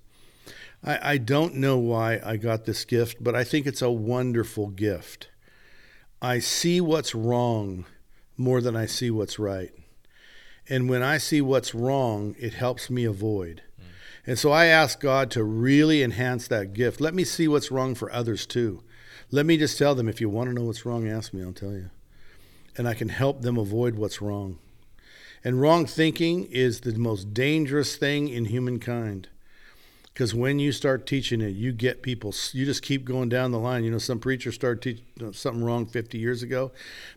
[0.83, 4.67] I, I don't know why I got this gift, but I think it's a wonderful
[4.67, 5.29] gift.
[6.21, 7.85] I see what's wrong
[8.35, 9.71] more than I see what's right.
[10.67, 13.61] And when I see what's wrong, it helps me avoid.
[13.79, 13.85] Mm.
[14.27, 16.99] And so I ask God to really enhance that gift.
[16.99, 18.83] Let me see what's wrong for others too.
[19.31, 21.53] Let me just tell them if you want to know what's wrong, ask me, I'll
[21.53, 21.89] tell you.
[22.77, 24.57] And I can help them avoid what's wrong.
[25.43, 29.27] And wrong thinking is the most dangerous thing in humankind.
[30.13, 33.57] Because when you start teaching it, you get people, you just keep going down the
[33.57, 33.83] line.
[33.83, 36.71] You know, some preacher started teaching something wrong 50 years ago.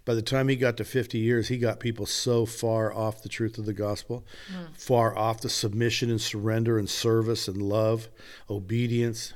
[0.06, 3.28] By the time he got to 50 years, he got people so far off the
[3.28, 4.72] truth of the gospel, hmm.
[4.72, 8.08] far off the submission and surrender and service and love,
[8.48, 9.34] obedience.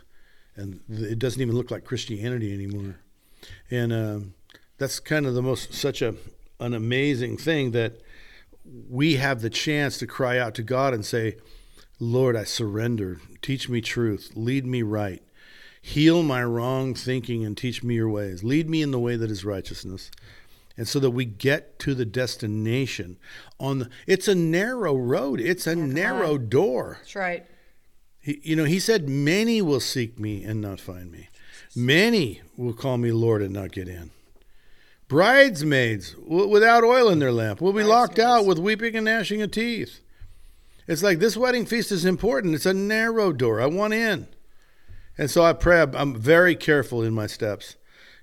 [0.61, 2.97] And it doesn't even look like Christianity anymore.
[3.71, 4.35] And um,
[4.79, 6.15] that's kind of the most, such a,
[6.61, 8.01] an amazing thing that
[8.89, 11.37] we have the chance to cry out to God and say,
[11.99, 13.21] Lord, I surrender.
[13.43, 14.33] Teach me truth.
[14.35, 15.23] Lead me right.
[15.83, 18.45] Heal my wrong thinking and teach me your ways.
[18.45, 20.11] Lead me in the way that is righteousness.
[20.77, 23.19] and so that we get to the destination
[23.59, 27.47] on the it's a narrow road it's a narrow door That's right.
[28.21, 31.29] He, you know he said many will seek me and not find me.
[31.75, 34.11] Many will call me lord and not get in.
[35.09, 39.43] Bridesmaids w- without oil in their lamp will be locked out with weeping and gnashing
[39.43, 40.01] of teeth.
[40.87, 42.55] It's like this wedding feast is important.
[42.55, 43.61] It's a narrow door.
[43.61, 44.27] I want in.
[45.19, 47.77] And so i pray i'm- i'm very careful in my steps.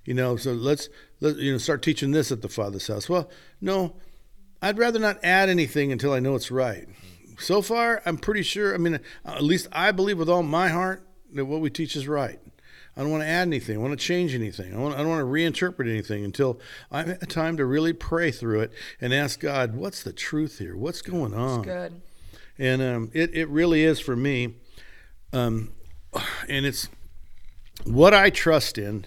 [0.06, 3.10] You know so let's let you know start teaching this at the father's house.
[3.10, 3.30] Well
[3.60, 3.96] no
[4.62, 6.88] i'd rather not add anything until i know it's right
[7.38, 10.70] so far i'm pretty sure i mean uh, at least i believe with all my
[10.70, 12.40] heart that what we teach is right.
[12.96, 15.10] I don't want to add anything i want to change anything i, want, I don't
[15.10, 16.60] want to reinterpret anything until
[16.92, 20.76] i've had time to really pray through it and ask god what's the truth here?
[20.76, 21.62] What's going on?
[21.62, 22.02] Good.
[22.58, 24.56] and um, it, it really is for me
[25.34, 25.74] um,
[26.50, 26.90] and it's
[27.84, 29.06] what i trust in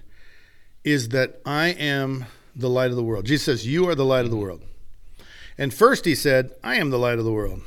[0.84, 3.24] is that i am the light of the world.
[3.24, 4.62] Jesus says you are the light of the world.
[5.58, 7.62] And first he said i am the light of the world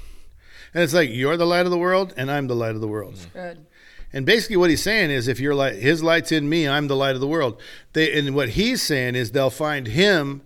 [0.73, 2.87] and it's like you're the light of the world and i'm the light of the
[2.87, 3.37] world mm-hmm.
[3.37, 3.65] Good.
[4.13, 6.95] and basically, what he's saying is, if your light, his light's in me, I'm the
[6.95, 7.59] light of the world.
[7.93, 10.43] They, and what he's saying is, they'll find him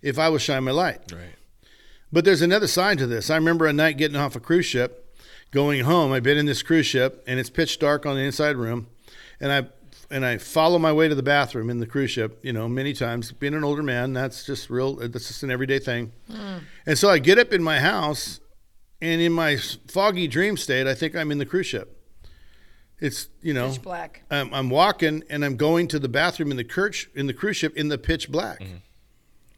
[0.00, 1.12] if I will shine my light.
[1.12, 1.34] Right.
[2.12, 3.30] But there's another side to this.
[3.30, 5.14] I remember a night getting off a cruise ship,
[5.50, 6.12] going home.
[6.12, 8.88] I've been in this cruise ship, and it's pitch dark on the inside room,
[9.38, 9.68] and I
[10.12, 12.40] and I follow my way to the bathroom in the cruise ship.
[12.42, 13.30] You know, many times.
[13.30, 14.96] Being an older man, that's just real.
[14.96, 16.12] That's just an everyday thing.
[16.30, 16.62] Mm.
[16.86, 18.40] And so I get up in my house,
[19.02, 21.96] and in my foggy dream state, I think I'm in the cruise ship.
[23.00, 24.22] It's you know Pitch black.
[24.30, 27.56] I'm, I'm walking and I'm going to the bathroom in the church in the cruise
[27.56, 28.76] ship in the pitch black, mm-hmm.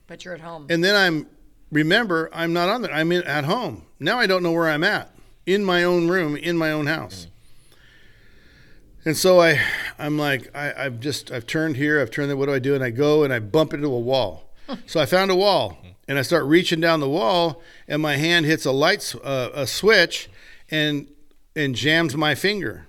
[0.06, 0.66] But you're at home.
[0.70, 1.26] and then I'm
[1.72, 2.92] remember I'm not on there.
[2.92, 4.18] I'm in, at home now.
[4.18, 5.12] I don't know where I'm at
[5.44, 9.08] in my own room in my own house, mm-hmm.
[9.08, 9.60] and so I
[9.98, 12.00] I'm like I, I've just I've turned here.
[12.00, 12.36] I've turned there.
[12.36, 12.76] What do I do?
[12.76, 14.51] And I go and I bump into a wall.
[14.86, 18.46] So I found a wall and I start reaching down the wall, and my hand
[18.46, 20.28] hits a light uh, a switch,
[20.70, 21.08] and
[21.54, 22.86] and jams my finger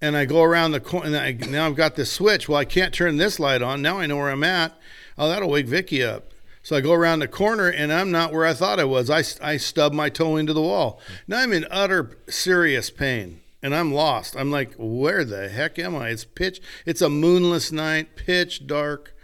[0.00, 2.48] and I go around the corner, and I, now I've got this switch.
[2.48, 3.82] Well, I can't turn this light on.
[3.82, 4.76] Now I know where I'm at.
[5.16, 6.30] Oh, that'll wake Vicki up.
[6.62, 9.08] So I go around the corner, and I'm not where I thought I was.
[9.08, 11.00] I, I stub my toe into the wall.
[11.26, 14.36] Now I'm in utter serious pain, and I'm lost.
[14.36, 16.08] I'm like, where the heck am I?
[16.08, 16.60] It's pitch.
[16.84, 19.14] It's a moonless night, pitch dark,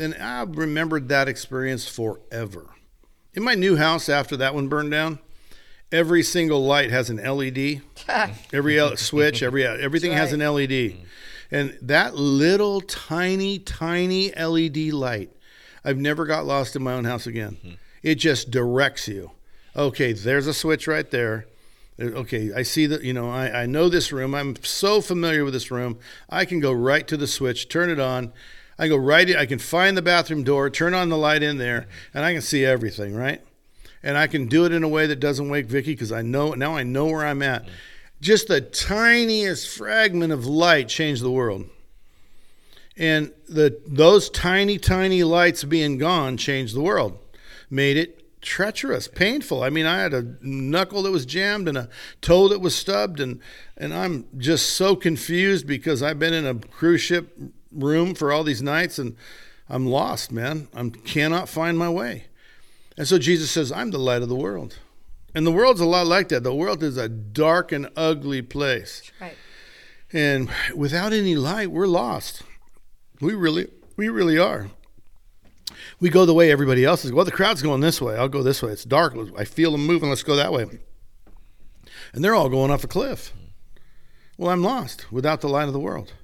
[0.00, 2.70] and I remembered that experience forever.
[3.34, 5.20] In my new house, after that one burned down,
[5.92, 7.82] every single light has an LED.
[8.52, 11.04] Every L- switch, every uh, everything has an LED, mm-hmm.
[11.54, 15.30] and that little tiny, tiny LED light,
[15.84, 17.56] I've never got lost in my own house again.
[17.64, 17.74] Mm-hmm.
[18.02, 19.30] It just directs you.
[19.76, 21.46] Okay, there's a switch right there.
[22.00, 23.04] Uh, Okay, I see that.
[23.04, 24.34] You know, I, I know this room.
[24.34, 25.98] I'm so familiar with this room.
[26.28, 28.32] I can go right to the switch, turn it on.
[28.80, 29.28] I go right.
[29.28, 32.32] In, I can find the bathroom door, turn on the light in there, and I
[32.32, 33.14] can see everything.
[33.14, 33.40] Right
[34.02, 36.54] and I can do it in a way that doesn't wake Vicki because I know
[36.54, 37.68] now I know where I'm at.
[38.20, 41.66] Just the tiniest fragment of light changed the world,
[42.96, 47.18] and the those tiny tiny lights being gone changed the world,
[47.68, 49.62] made it treacherous, painful.
[49.62, 51.88] I mean, I had a knuckle that was jammed and a
[52.22, 53.40] toe that was stubbed, and
[53.76, 57.38] and I'm just so confused because I've been in a cruise ship
[57.72, 59.16] room for all these nights and
[59.68, 60.68] I'm lost, man.
[60.74, 62.24] I cannot find my way.
[62.96, 64.78] And so Jesus says, I'm the light of the world.
[65.34, 66.42] And the world's a lot like that.
[66.42, 69.10] The world is a dark and ugly place.
[69.20, 69.36] Right.
[70.12, 72.42] And without any light, we're lost.
[73.20, 74.70] We really we really are.
[76.00, 77.12] We go the way everybody else is.
[77.12, 78.16] Well, the crowd's going this way.
[78.16, 78.72] I'll go this way.
[78.72, 79.14] It's dark.
[79.36, 80.08] I feel them moving.
[80.08, 80.66] Let's go that way.
[82.12, 83.32] And they're all going off a cliff.
[84.36, 86.14] Well, I'm lost without the light of the world.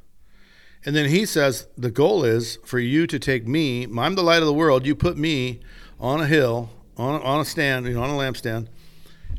[0.86, 4.40] And then he says, the goal is for you to take me, I'm the light
[4.40, 5.60] of the world, you put me
[5.98, 8.68] on a hill, on a, on a stand, you know, on a lampstand,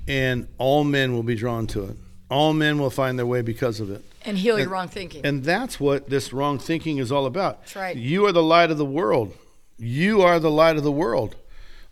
[0.07, 1.97] and all men will be drawn to it.
[2.29, 4.03] All men will find their way because of it.
[4.25, 5.25] And heal your wrong thinking.
[5.25, 7.61] And that's what this wrong thinking is all about.
[7.61, 7.95] That's right.
[7.95, 9.33] You are the light of the world.
[9.77, 11.37] You are the light of the world.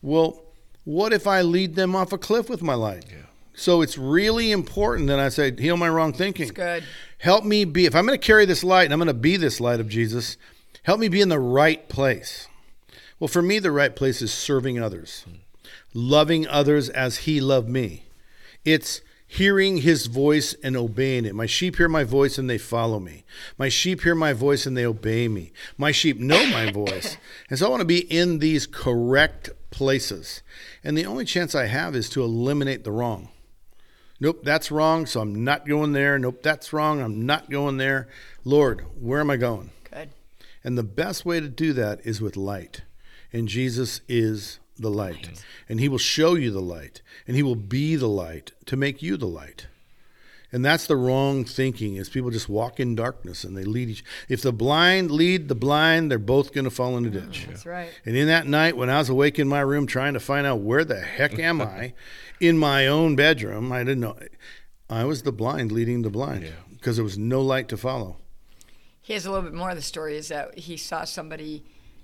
[0.01, 0.43] Well,
[0.83, 3.05] what if I lead them off a cliff with my light?
[3.55, 6.49] So it's really important that I say, heal my wrong thinking.
[6.49, 6.83] good.
[7.19, 9.37] Help me be, if I'm going to carry this light and I'm going to be
[9.37, 10.37] this light of Jesus,
[10.83, 12.47] help me be in the right place.
[13.19, 15.25] Well, for me, the right place is serving others,
[15.93, 18.03] loving others as He loved me.
[18.65, 21.33] It's hearing His voice and obeying it.
[21.33, 23.23] My sheep hear my voice and they follow me.
[23.57, 25.53] My sheep hear my voice and they obey me.
[25.77, 27.17] My sheep know my voice.
[27.49, 30.43] And so I want to be in these correct places.
[30.83, 33.29] And the only chance I have is to eliminate the wrong.
[34.19, 36.17] Nope, that's wrong, so I'm not going there.
[36.17, 38.07] Nope, that's wrong, I'm not going there.
[38.43, 39.71] Lord, where am I going?
[39.91, 40.09] Good.
[40.63, 42.81] And the best way to do that is with light.
[43.33, 45.43] and Jesus is the light.
[45.67, 49.01] And he will show you the light, and he will be the light to make
[49.01, 49.67] you the light.
[50.51, 54.05] And that's the wrong thinking is people just walk in darkness and they lead each
[54.29, 57.45] if the blind lead the blind, they're both gonna fall in a ditch.
[57.47, 57.89] Oh, that's right.
[58.05, 60.61] And in that night when I was awake in my room trying to find out
[60.61, 61.93] where the heck am I
[62.39, 64.17] in my own bedroom, I didn't know
[64.89, 68.17] I was the blind leading the blind because there was no light to follow.
[69.01, 71.63] Here's a little bit more of the story is that he saw somebody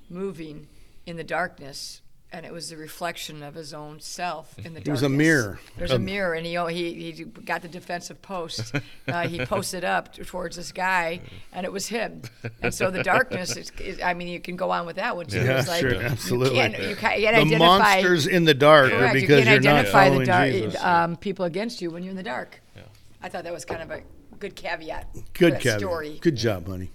[0.10, 0.68] moving
[1.06, 2.01] in the darkness
[2.34, 4.88] and it was the reflection of his own self in the darkness.
[4.88, 5.60] It was a mirror.
[5.78, 8.74] There's a mirror, and he he, he got the defensive post.
[9.08, 11.20] Uh, he posted up towards this guy,
[11.52, 12.22] and it was him.
[12.62, 13.58] And so the darkness.
[13.58, 15.44] It's, it, I mean, you can go on with that one too.
[15.44, 16.56] Yeah, it's like sure, absolutely.
[16.56, 19.46] You can't, you can't, you can't the identify, monsters in the dark correct, because you
[19.46, 22.62] can't are not identify the dark um, people against you when you're in the dark.
[22.76, 22.84] Yeah.
[23.22, 24.02] I thought that was kind of a
[24.40, 25.14] good caveat.
[25.14, 25.80] to Good that caveat.
[25.80, 26.20] story.
[26.22, 26.92] Good job, honey.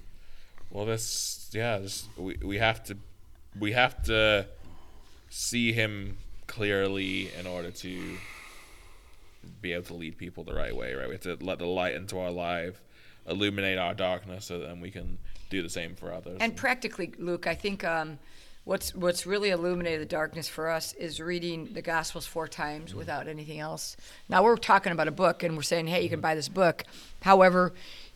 [0.70, 2.96] Well, this yeah, this, we we have to
[3.58, 4.46] we have to
[5.30, 6.16] see him
[6.46, 8.16] clearly in order to
[9.60, 10.94] be able to lead people the right way.
[10.94, 12.80] Right, we have to let the light into our life,
[13.28, 15.18] illuminate our darkness, so then we can
[15.50, 16.38] do the same for others.
[16.40, 18.18] And practically, Luke, I think um,
[18.64, 22.98] what's what's really illuminated the darkness for us is reading the Gospels four times Mm-hmm.
[22.98, 23.96] without anything else.
[24.28, 26.84] Now we're talking about a book, and we're saying, hey, you can buy this book.
[27.22, 27.72] However,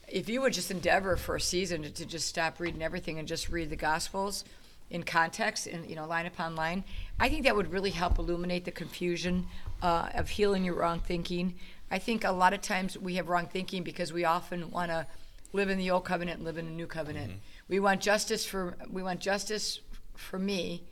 [0.09, 3.29] if you would just endeavor for a season to, to just stop reading everything and
[3.29, 4.45] just read the Gospels
[4.91, 6.85] in context and you know line upon line,
[7.19, 9.47] I think that would really help illuminate the confusion
[9.83, 11.55] uh, of healing your wrong thinking.
[11.91, 15.07] I think a lot of times we have wrong thinking because we often want to
[15.53, 17.33] live in the old covenant and live in the new covenant.
[17.69, 19.81] We want justice for we want justice
[20.17, 20.85] for me,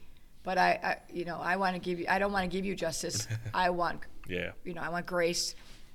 [0.44, 2.64] but I, I you know I want to give you I don't want to give
[2.64, 3.26] you justice.
[3.54, 5.54] I want yeah, you know I want grace,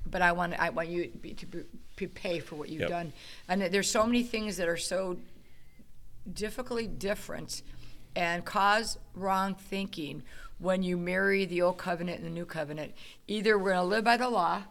[0.10, 2.90] but I want I want you to, be, to be, pay for what you've Yep.
[2.90, 3.14] done.
[3.48, 5.18] And there's so many things that are so
[6.34, 7.62] difficultly different
[8.16, 10.24] and cause wrong thinking
[10.60, 12.94] when you marry the old covenant and the new covenant.
[13.28, 14.64] Either we're going to live by the law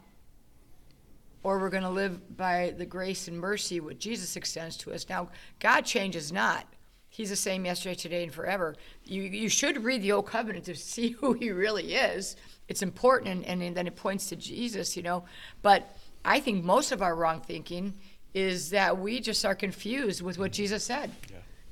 [1.43, 5.09] or we're going to live by the grace and mercy what Jesus extends to us.
[5.09, 5.29] Now,
[5.59, 6.67] God changes not.
[7.09, 8.75] He's the same yesterday, today, and forever.
[9.05, 12.37] You, you should read the Old Covenant to see who He really is.
[12.69, 15.25] It's important, and, and then it points to Jesus, you know.
[15.61, 17.93] But I think most of our wrong thinking
[18.33, 21.11] is that we just are confused with what Jesus said.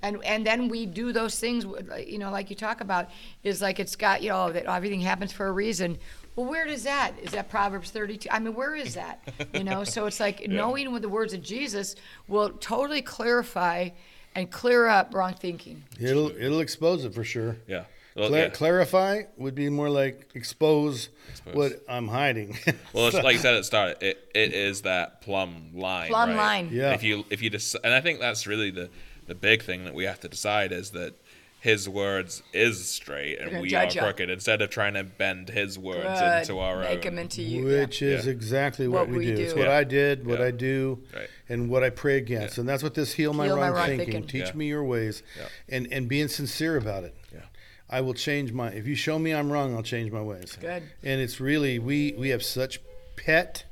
[0.02, 1.64] And, and then we do those things,
[2.06, 3.10] you know, like you talk about,
[3.44, 5.98] is like it's got, you know, that everything happens for a reason.
[6.36, 7.12] Well, where does that?
[7.22, 8.28] Is that Proverbs 32?
[8.30, 9.20] I mean, where is that?
[9.52, 11.96] You know, so it's like knowing with the words of Jesus
[12.28, 13.90] will totally clarify
[14.34, 15.82] and clear up wrong thinking.
[16.00, 17.56] It'll it'll expose it for sure.
[17.66, 17.84] yeah.
[18.16, 18.48] Well, Cla- yeah.
[18.48, 21.54] Clarify would be more like expose, Expose.
[21.54, 22.58] what I'm hiding.
[22.92, 26.08] Well, it's, like you said at the start, it, it is that plumb line.
[26.08, 26.36] Plumb right?
[26.36, 26.70] line.
[26.72, 26.92] Yeah.
[26.92, 28.90] If you if you dec- and I think that's really the
[29.30, 31.14] the big thing that we have to decide is that
[31.60, 34.02] his words is straight and we are judge ya.
[34.02, 34.28] crooked.
[34.28, 36.40] Instead of trying to bend his words Good.
[36.40, 37.14] into our Make own.
[37.14, 37.64] them into you.
[37.64, 38.32] Which is Yeah.
[38.32, 39.36] exactly what, What we, we do.
[39.36, 39.42] do.
[39.42, 41.28] It's what I did, what I do, Right.
[41.48, 42.58] and what I pray against.
[42.58, 44.06] And that's what this heal my Heal my wrong wrong thinking.
[44.12, 44.26] thinking.
[44.26, 44.56] Teach Yeah.
[44.56, 45.46] me your ways, Yeah.
[45.68, 47.14] and and being sincere about it.
[47.32, 47.40] Yeah.
[47.88, 48.70] I will change my.
[48.72, 50.56] If you show me I'm wrong, I'll change my ways.
[50.60, 50.82] Good.
[51.04, 52.80] And it's really we we have such
[53.16, 53.64] pet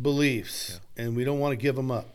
[0.00, 2.14] beliefs, and we don't want to give them up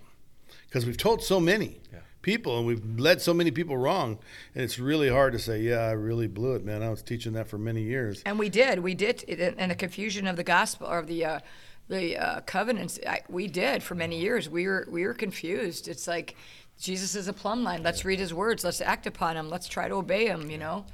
[0.67, 1.88] because we've told so many Yeah.
[2.29, 4.19] People, and we've led so many people wrong,
[4.53, 6.83] and it's really hard to say, yeah, I really blew it, man.
[6.83, 8.21] I was teaching that for many years.
[8.23, 8.79] And we did.
[8.79, 9.23] We did.
[9.57, 11.39] And the confusion of the gospel or the uh,
[11.87, 14.47] the uh, covenants, I, we did for many years.
[14.47, 15.87] We were we were confused.
[15.87, 16.35] It's like
[16.79, 17.81] Jesus is a plumb line.
[17.81, 18.63] Let's read His words.
[18.63, 19.49] Let's act upon Him.
[19.49, 20.51] Let's try to obey Him.
[20.51, 20.85] You know.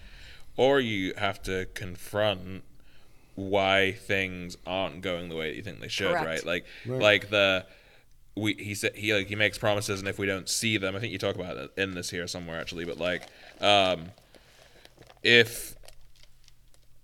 [0.56, 2.64] Or you have to confront
[3.36, 6.26] why things aren't going the way that you think they should, Correct.
[6.26, 6.46] right?
[6.46, 7.02] Like Right.
[7.02, 7.66] like the
[8.36, 11.00] we he said he like he makes promises and if we don't see them, I
[11.00, 13.24] think you talk about it in this here somewhere actually, but like
[13.62, 14.12] um
[15.24, 15.76] if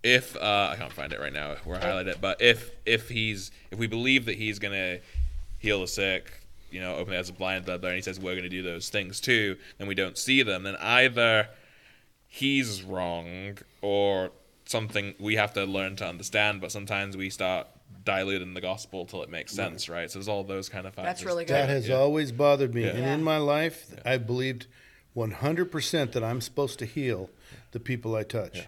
[0.03, 3.09] if uh, I can't find it right now where I highlight it, but if if
[3.09, 4.99] he's if we believe that he's gonna
[5.59, 6.39] heal the sick,
[6.71, 8.63] you know, open the eyes of blind, blah blah, and he says we're gonna do
[8.63, 11.49] those things too, and we don't see them, then either
[12.27, 14.32] he's wrong or
[14.65, 17.67] something we have to learn to understand, but sometimes we start
[18.04, 20.10] diluting the gospel till it makes sense, right?
[20.10, 21.10] So there's all those kind of factors.
[21.10, 21.54] That's really good.
[21.54, 21.95] That has Yeah.
[21.95, 22.82] always bothered me.
[22.84, 22.89] Yeah.
[22.89, 23.14] And Yeah.
[23.14, 24.68] in my life, I believed
[25.16, 27.30] 100% that I'm supposed to heal
[27.72, 28.68] the people I touch.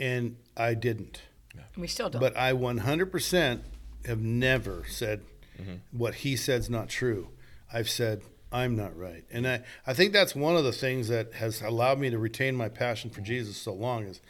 [0.00, 1.22] And I didn't.
[1.76, 2.20] We still don't.
[2.20, 3.60] But I 100%
[4.06, 5.22] have never said
[5.60, 5.74] Mm-hmm.
[5.98, 7.28] what he said's not true.
[7.72, 9.22] I've said I'm not right.
[9.30, 12.56] And I, I think that's one of the things that has allowed me to retain
[12.56, 14.20] my passion for Jesus so long is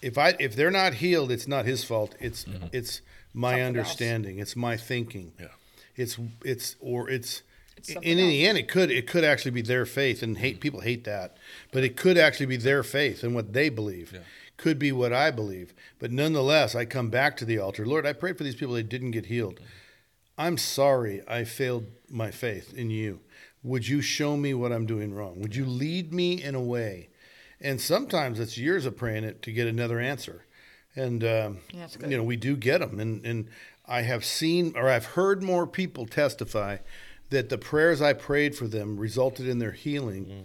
[0.00, 2.14] if I if they're not healed, it's not his fault.
[2.20, 3.68] It's it's my Something else.
[3.68, 4.38] understanding.
[4.38, 5.32] It's my thinking.
[5.38, 5.46] Yeah.
[5.96, 7.42] It's it's or it's
[7.76, 10.54] It's And in the end, it could it could actually be their faith, and hate
[10.54, 10.60] mm-hmm.
[10.60, 11.36] people hate that,
[11.72, 14.16] but it could actually be their faith and what they believe.
[14.56, 17.84] Could be what I believe, but nonetheless, I come back to the altar.
[17.84, 19.56] Lord, I prayed for these people that didn't get healed.
[19.56, 19.64] Mm-hmm.
[20.38, 23.20] I'm sorry I failed my faith in you.
[23.62, 25.40] Would you show me what I'm doing wrong?
[25.40, 27.08] Would you lead me in a way?
[27.60, 30.44] And sometimes it's years of praying it to get another answer.
[30.94, 33.48] And um, Yeah, you know we do get them, and and
[33.86, 36.78] I have seen or I've heard more people testify
[37.30, 40.44] that the prayers I prayed for them resulted in their healing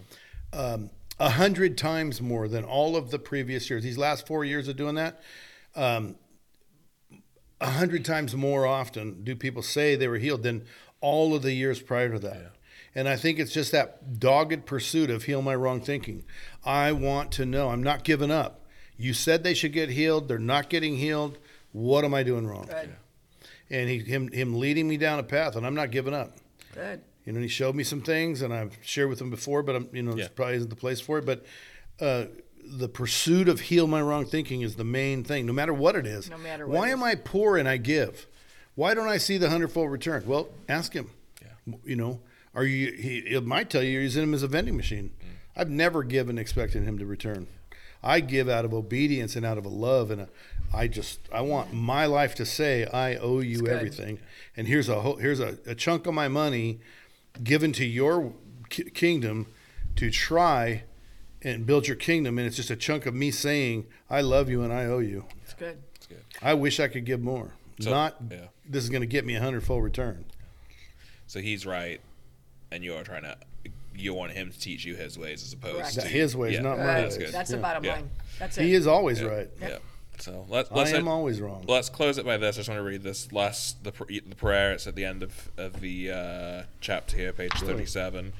[0.54, 0.90] um,
[1.20, 3.84] a hundred times more than all of the previous years.
[3.84, 5.22] These last four years of doing that,
[5.76, 6.16] um,
[7.60, 10.66] a hundred times more often do people say they were healed than
[11.02, 12.54] all of the years prior to that.
[12.96, 16.24] And I think it's just that dogged pursuit of heal my wrong thinking.
[16.66, 17.70] I want to know.
[17.70, 18.67] I'm not giving up.
[18.98, 20.28] You said they should get healed.
[20.28, 21.38] They're not getting healed.
[21.72, 22.66] What am I doing wrong?
[22.68, 22.96] Good.
[23.70, 26.38] And he, him, him leading me down a path, and I'm not giving up.
[26.74, 27.02] Good.
[27.26, 29.90] You know, he showed me some things, and I've shared with him before, but I'm,
[29.92, 30.24] you know, Yeah.
[30.24, 31.26] this probably isn't the place for it.
[31.26, 31.46] But
[32.00, 32.26] uh,
[32.64, 36.06] the pursuit of heal my wrong thinking is the main thing, no matter what it
[36.08, 36.30] is.
[36.30, 37.04] No matter what Why it am is.
[37.04, 38.26] I poor and I give?
[38.76, 40.24] Why don't I see the hundredfold return?
[40.26, 41.10] Well, ask him.
[41.42, 41.74] Yeah.
[41.84, 42.22] You know,
[42.56, 42.94] are you?
[42.94, 45.10] He it might tell you you're using him as a vending machine.
[45.20, 45.28] Mm.
[45.62, 47.48] I've never given expecting him to return.
[48.04, 50.30] I give out of obedience and out of a love, and a,
[50.74, 54.20] I just I want my life to say I owe you everything.
[54.56, 56.80] And here's a whole, here's a, a chunk of my money
[57.44, 58.34] given to your
[58.70, 59.48] ki- kingdom
[59.96, 60.84] to try
[61.42, 64.64] and build your kingdom, and it's just a chunk of me saying I love you
[64.64, 65.26] and I owe you.
[65.44, 65.78] It's good.
[65.96, 66.24] It's good.
[66.42, 67.54] I wish I could give more.
[67.80, 68.48] So- Not yeah.
[68.68, 70.26] this is going to get me a hundredfold return.
[71.28, 72.00] So he's right,
[72.72, 73.38] and you're trying to
[73.98, 75.94] you want him to teach you his ways as opposed Correct.
[76.02, 76.86] to his ways, yeah, not Good.
[76.86, 77.26] my That's ways.
[77.26, 77.34] good.
[77.34, 77.62] That's the Yeah.
[77.62, 77.94] bottom Yeah.
[77.94, 78.10] line.
[78.40, 78.64] That's it.
[78.64, 79.28] He is always Yeah.
[79.28, 79.50] right.
[79.62, 79.78] Yeah.
[80.20, 81.64] So let's I let's am always wrong.
[81.68, 82.56] let's close it by this.
[82.56, 83.92] I just want to read this last the
[84.28, 84.72] the prayer.
[84.74, 88.34] It's at the end of of the uh, chapter here, page thirty-seven.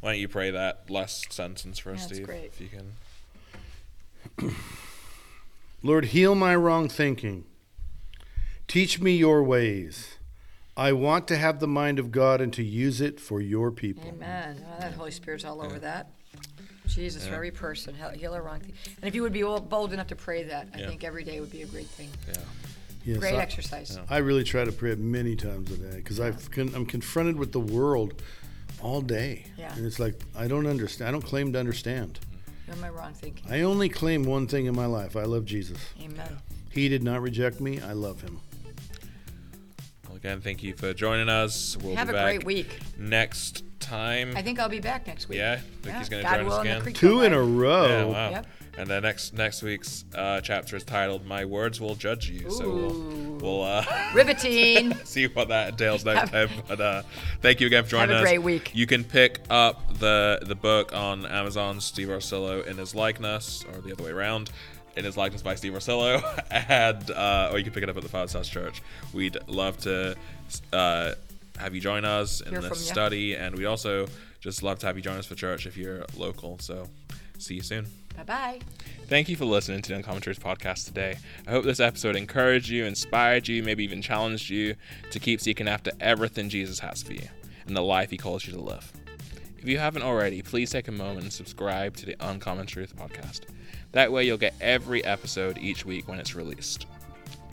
[0.00, 2.26] Why don't you pray that last sentence for us, Yeah, that's Steve?
[2.26, 2.44] great.
[2.44, 2.68] If you
[4.38, 4.54] can.
[5.82, 7.44] Lord, heal my wrong thinking.
[8.66, 10.13] Teach me your ways.
[10.76, 14.04] I want to have the mind of God and to use it for your people.
[14.08, 14.64] Amen.
[14.66, 16.10] Oh, that Holy Spirit's all over that.
[16.86, 18.74] Jesus, for every person, heal- heal our wrong thing.
[19.00, 21.50] And if you would be bold enough to pray that, I think every day would
[21.50, 22.10] be a great thing.
[22.28, 22.34] Yeah.
[23.04, 23.98] Yes, Great I, exercise.
[24.08, 27.36] I really try to pray it many times a day because I've con- I'm confronted
[27.36, 28.22] with the world
[28.80, 29.44] all day.
[29.58, 29.74] Yeah.
[29.76, 31.08] And it's like, I don't understand.
[31.08, 32.18] I don't claim to understand.
[32.66, 33.50] You're my wrong thinking.
[33.52, 35.78] I only claim one thing in my life I love Jesus.
[36.02, 36.38] Amen.
[36.70, 37.78] He did not reject me.
[37.78, 38.40] I love him.
[40.24, 41.76] Well, again, thank you for joining us.
[41.82, 42.78] We'll Have be a back great week.
[42.96, 44.34] next time.
[44.34, 45.36] I think I'll be back next week.
[45.36, 45.58] Yeah?
[45.82, 46.94] Think he's gonna join us again?
[46.94, 47.86] Two in a row.
[47.86, 48.30] Yeah, wow.
[48.30, 48.46] Yep.
[48.78, 52.70] And then next next week's uh, chapter is titled "My Words Will Judge You." So
[52.70, 54.94] we'll, we'll uh, Riveting.
[55.04, 56.48] see what that entails next time.
[56.66, 57.02] But uh,
[57.42, 58.20] thank you again for joining us.
[58.20, 58.30] Have a us.
[58.30, 58.70] great week.
[58.74, 63.80] You can pick up the the book on Amazon, Steve Orsillo in his likeness, or
[63.82, 64.50] the other way around.
[64.96, 66.22] In his likeness by Steve Orsillo,
[66.68, 68.80] and uh, or you can pick it up at the Father's House Church.
[69.12, 70.14] We'd love to
[70.72, 71.14] uh,
[71.58, 74.06] have you join us in Hear this from study, and we'd also
[74.40, 76.58] just love to have you join us for church if you're local.
[76.60, 76.88] So,
[77.38, 77.86] see you soon.
[78.16, 78.60] bye bye.
[79.06, 81.16] Thank you for listening to the Uncommon Truth podcast today.
[81.46, 84.76] I hope this episode encouraged you, inspired you, maybe even challenged you
[85.10, 87.28] to keep seeking after everything Jesus has for you
[87.66, 88.92] and the life he calls you to live.
[89.58, 93.42] If you haven't already, please take a moment and subscribe to the Uncommon Truth podcast.
[93.94, 96.86] That way, you'll get every episode each week when it's released.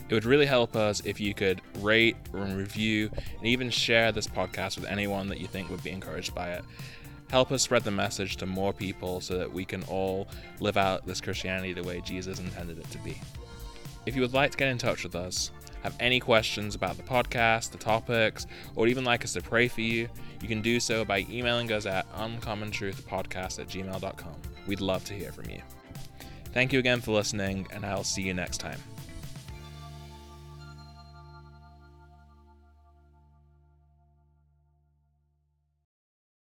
[0.09, 4.75] It would really help us if you could rate review and even share this podcast
[4.75, 6.65] with anyone that you think would be encouraged by it.
[7.29, 10.27] Help us spread the message to more people so that we can all
[10.59, 13.21] live out this Christianity the way Jesus intended it to be.
[14.07, 15.51] If you would like to get in touch with us,
[15.83, 19.81] have any questions about the podcast, the topics, or even like us to pray for
[19.81, 20.09] you,
[20.41, 24.35] you can do so by emailing us at uncommontruthpodcast at gmail.com.
[24.67, 25.61] We'd love to hear from you.
[26.53, 28.79] Thank you again for listening, and I'll see you next time.